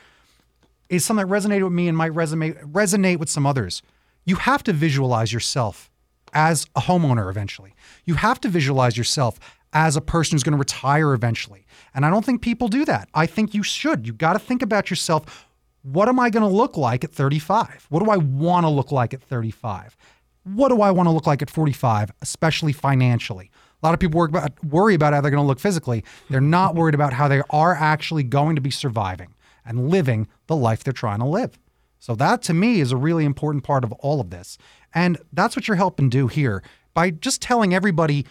is 0.90 1.04
something 1.04 1.28
that 1.28 1.34
resonated 1.34 1.63
with 1.63 1.74
me 1.74 1.88
and 1.88 1.98
might 1.98 2.13
resonate 2.13 2.63
resonate 2.72 3.18
with 3.18 3.30
some 3.30 3.46
others. 3.46 3.82
You 4.26 4.36
have 4.38 4.63
to 4.63 4.74
visualize 4.74 5.34
yourself 5.34 5.90
as 6.34 6.68
a 6.76 6.82
homeowner 6.82 7.30
eventually. 7.30 7.74
You 8.06 8.16
have 8.16 8.40
to 8.42 8.50
visualize 8.50 8.96
yourself 8.98 9.40
as 9.74 9.96
a 9.96 10.02
person 10.02 10.36
who's 10.36 10.44
going 10.44 10.54
to 10.54 10.60
retire 10.60 11.13
eventually. 11.13 11.66
And 11.94 12.06
I 12.06 12.10
don't 12.10 12.24
think 12.24 12.42
people 12.42 12.68
do 12.68 12.86
that. 12.86 13.10
I 13.13 13.26
think 13.26 13.54
you 13.54 13.63
should. 13.63 14.06
You 14.06 14.13
got 14.13 14.34
to 14.34 14.40
think 14.40 14.62
about 14.62 14.90
yourself. 14.90 15.46
What 15.82 16.10
am 16.10 16.20
I 16.20 16.30
going 16.30 16.48
to 16.48 16.56
look 16.56 16.78
like 16.78 17.04
at 17.04 17.12
35? 17.12 17.88
What 17.90 18.04
do 18.04 18.10
I 18.10 18.18
want 18.18 18.66
to 18.66 18.70
look 18.70 18.92
like 18.92 19.13
at 19.13 19.22
35? 19.22 19.96
What 20.44 20.70
do 20.70 20.82
I 20.82 20.92
want 20.92 21.08
to 21.08 21.12
look 21.12 21.28
like 21.28 21.42
at 21.42 21.50
45, 21.50 22.12
especially 22.22 22.72
financially? 22.74 23.52
A 23.82 23.86
lot 23.86 23.94
of 23.94 24.00
people 24.00 24.18
worry 24.18 24.30
about, 24.30 24.63
worry 24.63 24.96
about 24.96 25.13
how 25.13 25.22
they're 25.22 25.32
going 25.32 25.44
to 25.44 25.48
look 25.48 25.60
physically. 25.60 26.04
They're 26.30 26.40
mm-hmm. 26.40 26.50
not 26.50 26.76
worried 26.76 26.96
about 26.96 27.13
how 27.13 27.28
they 27.28 27.42
are 27.50 27.76
actually 27.76 28.24
going 28.24 28.56
to 28.56 28.62
be 28.62 28.72
surviving 28.72 29.36
and 29.66 29.90
living 29.90 30.28
the 30.48 30.56
life 30.56 30.84
they're 30.84 30.94
trying 30.94 31.20
to 31.20 31.26
live. 31.26 31.60
So, 32.00 32.16
that 32.16 32.42
to 32.44 32.54
me 32.54 32.80
is 32.80 32.92
a 32.92 32.98
really 32.98 33.26
important 33.26 33.63
part 33.63 33.84
of 33.84 33.92
all 33.94 34.22
of 34.22 34.30
this. 34.30 34.58
And 34.94 35.18
that's 35.34 35.56
what 35.56 35.68
you're 35.68 35.78
helping 35.78 36.10
do 36.10 36.28
here 36.28 36.63
by 36.94 37.10
just 37.12 37.42
telling 37.42 37.74
everybody 37.74 38.26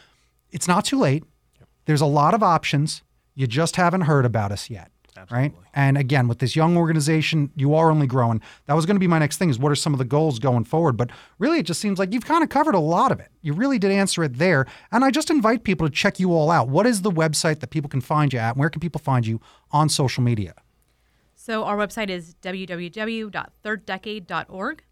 it's 0.50 0.68
not 0.68 0.84
too 0.84 0.98
late. 0.98 1.24
There's 1.84 2.00
a 2.00 2.06
lot 2.06 2.34
of 2.34 2.42
options. 2.42 3.02
You 3.34 3.46
just 3.46 3.76
haven't 3.76 4.02
heard 4.02 4.24
about 4.24 4.50
us 4.52 4.70
yet. 4.70 4.90
Right. 5.30 5.52
And 5.74 5.98
again, 5.98 6.28
with 6.28 6.38
this 6.38 6.56
young 6.56 6.76
organization, 6.76 7.50
you 7.56 7.74
are 7.74 7.90
only 7.90 8.06
growing. 8.06 8.40
That 8.66 8.74
was 8.74 8.86
going 8.86 8.96
to 8.96 9.00
be 9.00 9.06
my 9.06 9.18
next 9.18 9.36
thing 9.38 9.50
is 9.50 9.58
what 9.58 9.72
are 9.72 9.76
some 9.76 9.92
of 9.92 9.98
the 9.98 10.04
goals 10.04 10.38
going 10.38 10.64
forward? 10.64 10.96
But 10.96 11.10
really, 11.38 11.58
it 11.58 11.66
just 11.66 11.80
seems 11.80 11.98
like 11.98 12.12
you've 12.12 12.24
kind 12.24 12.42
of 12.42 12.48
covered 12.48 12.74
a 12.74 12.78
lot 12.80 13.12
of 13.12 13.20
it. 13.20 13.28
You 13.42 13.52
really 13.52 13.78
did 13.78 13.90
answer 13.90 14.24
it 14.24 14.38
there. 14.38 14.66
And 14.92 15.04
I 15.04 15.10
just 15.10 15.30
invite 15.30 15.64
people 15.64 15.86
to 15.86 15.92
check 15.92 16.18
you 16.20 16.32
all 16.32 16.50
out. 16.50 16.68
What 16.68 16.86
is 16.86 17.02
the 17.02 17.10
website 17.10 17.60
that 17.60 17.70
people 17.70 17.90
can 17.90 18.00
find 18.00 18.32
you 18.32 18.38
at? 18.38 18.56
Where 18.56 18.70
can 18.70 18.80
people 18.80 19.00
find 19.00 19.26
you 19.26 19.40
on 19.72 19.88
social 19.88 20.22
media? 20.22 20.54
So 21.34 21.64
our 21.64 21.76
website 21.76 22.08
is 22.08 22.34
www.thirddecade.org. 22.42 24.82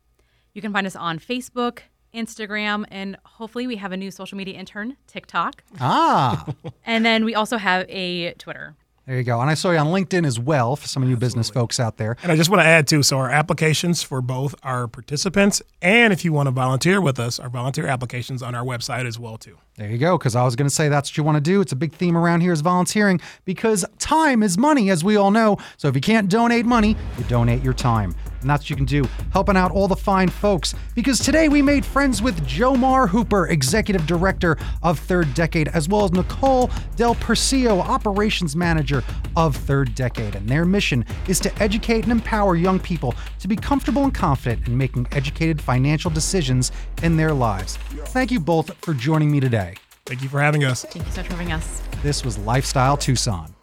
You 0.53 0.63
can 0.63 0.73
find 0.73 0.87
us 0.87 0.95
on 0.95 1.19
Facebook, 1.19 1.81
Instagram, 2.15 2.85
and 2.91 3.17
hopefully 3.25 3.67
we 3.67 3.77
have 3.77 3.93
a 3.93 3.97
new 3.97 4.11
social 4.11 4.39
media 4.39 4.55
intern, 4.55 4.97
TikTok. 5.09 5.65
Ah, 5.81 6.47
And 6.85 7.05
then 7.05 7.25
we 7.25 7.35
also 7.35 7.57
have 7.57 7.87
a 7.89 8.35
Twitter. 8.35 8.77
There 9.07 9.17
you 9.17 9.23
go. 9.23 9.41
And 9.41 9.51
I 9.51 9.55
saw 9.55 9.71
you 9.71 9.79
on 9.79 9.89
LinkedIn 9.89 10.27
as 10.27 10.39
well 10.39 10.77
for 10.77 10.89
some 10.89 11.03
of 11.03 11.11
you 11.11 11.17
business 11.17 11.51
folks 11.51 11.79
out 11.79 11.99
there. 11.99 12.17
And 12.23 12.33
I 12.33 12.37
just 12.37 12.49
want 12.49 12.63
to 12.63 12.67
add 12.67 12.87
too, 12.87 13.03
so 13.03 13.19
our 13.19 13.31
applications 13.31 14.03
for 14.03 14.23
both 14.23 14.55
our 14.63 14.89
participants 14.89 15.61
and 15.83 16.13
if 16.13 16.25
you 16.25 16.33
want 16.33 16.47
to 16.47 16.51
volunteer 16.51 17.01
with 17.01 17.21
us, 17.21 17.39
our 17.39 17.51
volunteer 17.51 17.87
applications 17.87 18.43
on 18.43 18.55
our 18.55 18.65
website 18.65 19.07
as 19.07 19.19
well 19.19 19.37
too. 19.37 19.59
There 19.77 19.91
you 19.91 19.99
go. 19.99 20.17
Because 20.17 20.37
I 20.37 20.45
was 20.45 20.57
going 20.57 20.69
to 20.69 20.75
say 20.75 20.89
that's 20.89 21.11
what 21.11 21.17
you 21.17 21.25
want 21.25 21.37
to 21.37 21.41
do. 21.41 21.61
It's 21.61 21.73
a 21.73 21.77
big 21.77 21.93
theme 21.93 22.17
around 22.17 22.41
here 22.41 22.53
is 22.53 22.61
volunteering 22.61 23.21
because 23.45 23.85
time 23.99 24.43
is 24.43 24.57
money, 24.57 24.89
as 24.91 25.03
we 25.03 25.17
all 25.17 25.31
know. 25.31 25.59
So 25.77 25.89
if 25.89 25.95
you 25.95 26.01
can't 26.01 26.31
donate 26.31 26.65
money, 26.65 26.97
you 27.19 27.25
donate 27.25 27.63
your 27.63 27.75
time. 27.75 28.15
And 28.41 28.51
that's 28.51 28.65
what 28.65 28.71
you 28.71 28.77
can 28.77 28.85
do, 28.85 29.09
helping 29.33 29.57
out 29.57 29.73
all 29.73 29.89
the 29.89 29.97
fine 29.97 30.29
folks. 30.29 30.75
Because 30.95 31.19
today 31.19 31.49
we 31.49 31.63
made 31.63 31.85
friends 31.85 32.21
with 32.21 32.47
Jomar 32.47 33.09
Hooper, 33.09 33.49
Executive 33.49 34.07
Director 34.07 34.59
of 34.83 34.99
Third 34.99 35.33
Decade, 35.33 35.69
as 35.69 35.89
well 35.89 36.05
as 36.05 36.13
Nicole 36.13 36.71
Del 36.97 37.15
Percio, 37.15 37.81
Operations 37.81 38.55
Manager 38.55 38.94
of 39.37 39.57
Third 39.57 39.95
Decade. 39.95 40.35
And 40.35 40.49
their 40.49 40.65
mission 40.65 41.05
is 41.27 41.41
to 41.41 41.63
educate 41.63 42.05
and 42.05 42.13
empower 42.13 42.55
young 42.55 42.79
people 42.79 43.15
to 43.41 43.49
be 43.49 43.57
comfortable 43.57 44.05
and 44.05 44.15
confident 44.15 44.69
in 44.69 44.77
making 44.77 45.07
educated 45.13 45.61
financial 45.61 46.11
decisions 46.11 46.71
in 47.03 47.17
their 47.17 47.33
lives. 47.33 47.77
Thank 48.09 48.31
you 48.31 48.41
both 48.41 48.75
for 48.85 48.95
joining 48.95 49.31
me 49.31 49.41
today. 49.41 49.75
Thank 50.07 50.23
you 50.23 50.29
for 50.29 50.41
having 50.41 50.65
us. 50.65 50.85
Thank 50.85 51.07
you 51.07 51.13
so 51.13 51.23
much 51.23 51.27
for 51.29 51.33
having 51.33 51.53
us. 51.53 51.83
This 52.03 52.25
was 52.25 52.37
Lifestyle 52.39 52.97
Tucson. 52.97 53.55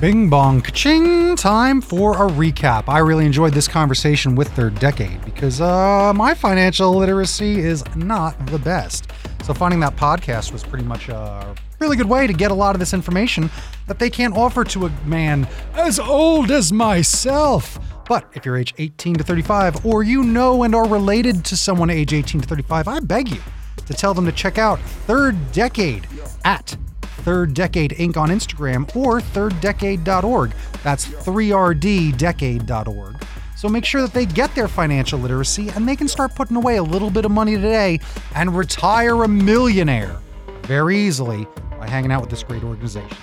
Bing 0.00 0.30
bong 0.30 0.62
ching 0.62 1.36
time 1.36 1.82
for 1.82 2.14
a 2.14 2.30
recap. 2.30 2.84
I 2.88 3.00
really 3.00 3.26
enjoyed 3.26 3.52
this 3.52 3.68
conversation 3.68 4.34
with 4.34 4.48
Third 4.52 4.76
Decade 4.76 5.22
because 5.26 5.60
uh, 5.60 6.14
my 6.14 6.32
financial 6.32 6.94
literacy 6.94 7.60
is 7.60 7.84
not 7.94 8.46
the 8.46 8.58
best. 8.58 9.10
So 9.44 9.52
finding 9.52 9.78
that 9.80 9.96
podcast 9.96 10.52
was 10.52 10.64
pretty 10.64 10.86
much 10.86 11.10
a 11.10 11.54
really 11.80 11.96
good 11.96 12.08
way 12.08 12.26
to 12.26 12.32
get 12.32 12.50
a 12.50 12.54
lot 12.54 12.74
of 12.74 12.78
this 12.78 12.92
information 12.92 13.50
that 13.86 13.98
they 13.98 14.10
can't 14.10 14.36
offer 14.36 14.64
to 14.64 14.86
a 14.86 14.90
man 15.06 15.48
as 15.74 15.98
old 15.98 16.50
as 16.50 16.72
myself. 16.72 17.78
But 18.06 18.30
if 18.34 18.44
you're 18.44 18.58
age 18.58 18.74
18 18.78 19.16
to 19.16 19.24
35 19.24 19.86
or 19.86 20.02
you 20.02 20.22
know 20.22 20.64
and 20.64 20.74
are 20.74 20.86
related 20.86 21.44
to 21.46 21.56
someone 21.56 21.90
age 21.90 22.12
18 22.12 22.42
to 22.42 22.48
35, 22.48 22.86
I 22.86 23.00
beg 23.00 23.30
you 23.30 23.40
to 23.86 23.94
tell 23.94 24.14
them 24.14 24.26
to 24.26 24.32
check 24.32 24.58
out 24.58 24.78
Third 24.80 25.52
Decade 25.52 26.06
at 26.44 26.76
Third 27.02 27.54
Decade 27.54 27.92
Inc. 27.92 28.16
on 28.16 28.28
Instagram 28.28 28.94
or 28.94 29.20
thirddecade.org. 29.20 30.52
That's 30.82 31.06
3rddecade.org. 31.06 33.24
So 33.56 33.68
make 33.68 33.84
sure 33.84 34.00
that 34.00 34.12
they 34.12 34.26
get 34.26 34.54
their 34.54 34.68
financial 34.68 35.18
literacy 35.18 35.70
and 35.70 35.88
they 35.88 35.96
can 35.96 36.08
start 36.08 36.34
putting 36.34 36.56
away 36.56 36.76
a 36.76 36.82
little 36.82 37.10
bit 37.10 37.24
of 37.24 37.30
money 37.30 37.56
today 37.56 38.00
and 38.34 38.56
retire 38.56 39.22
a 39.22 39.28
millionaire 39.28 40.18
very 40.70 40.96
easily 40.96 41.48
by 41.80 41.88
hanging 41.88 42.12
out 42.12 42.20
with 42.20 42.30
this 42.30 42.44
great 42.44 42.62
organization. 42.62 43.16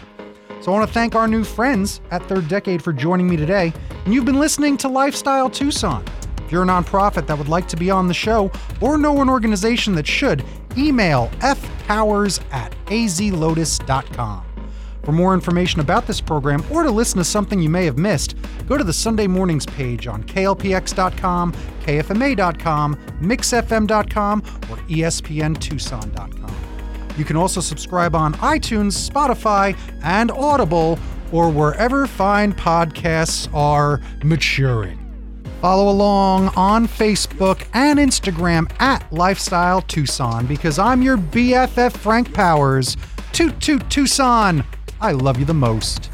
So 0.60 0.70
I 0.70 0.78
want 0.78 0.86
to 0.86 0.94
thank 0.94 1.16
our 1.16 1.30
new 1.30 1.46
friends 1.46 2.02
at 2.12 2.22
Third 2.24 2.50
Decade 2.50 2.84
for 2.84 2.92
joining 2.92 3.26
me 3.26 3.38
today. 3.38 3.72
And 4.04 4.14
you've 4.14 4.26
been 4.26 4.38
listening 4.38 4.76
to 4.80 4.90
Lifestyle 4.90 5.50
Tucson. 5.50 6.04
If 6.44 6.52
you're 6.52 6.64
a 6.64 6.66
nonprofit 6.66 7.26
that 7.26 7.38
would 7.38 7.48
like 7.48 7.70
to 7.70 7.78
be 7.78 7.90
on 7.90 8.10
the 8.10 8.14
show 8.14 8.52
or 8.82 8.98
know 8.98 9.22
an 9.22 9.30
organization 9.30 9.96
that 9.96 10.06
should, 10.06 10.44
email 10.78 11.30
fpowers 11.40 12.42
at 12.52 12.76
azlotus.com. 12.88 14.44
For 15.04 15.12
more 15.14 15.34
information 15.34 15.80
about 15.80 16.06
this 16.06 16.20
program 16.20 16.62
or 16.70 16.84
to 16.84 16.92
listen 16.92 17.18
to 17.18 17.24
something 17.24 17.62
you 17.62 17.70
may 17.70 17.86
have 17.86 17.98
missed, 17.98 18.36
go 18.68 18.76
to 18.76 18.84
the 18.84 18.92
Sunday 18.92 19.26
Mornings 19.26 19.66
page 19.66 20.06
on 20.06 20.22
klpx.com, 20.26 21.54
kfma.com, 21.54 22.96
mixfm.com, 23.22 24.40
or 24.70 24.76
espntucson.com. 24.90 26.47
You 27.18 27.26
can 27.26 27.36
also 27.36 27.60
subscribe 27.60 28.16
on 28.16 28.36
iTunes, 28.36 29.10
Spotify, 29.10 29.78
and 30.04 30.32
Audible, 30.32 31.00
or 31.32 31.50
wherever 31.50 32.08
fine 32.08 32.54
podcasts 32.54 33.54
are 33.54 34.00
maturing. 34.24 35.04
Follow 35.62 35.92
along 35.92 36.50
on 36.50 36.88
Facebook 36.88 37.68
and 37.74 37.98
Instagram 37.98 38.72
at 38.80 39.12
Lifestyle 39.12 39.82
Tucson 39.82 40.46
because 40.46 40.78
I'm 40.78 41.02
your 41.02 41.18
BFF 41.18 41.98
Frank 41.98 42.32
Powers. 42.34 42.96
Toot 43.34 43.60
toot 43.60 43.90
Tucson. 43.90 44.64
I 45.02 45.14
love 45.14 45.40
you 45.40 45.46
the 45.46 45.56
most. 45.56 46.12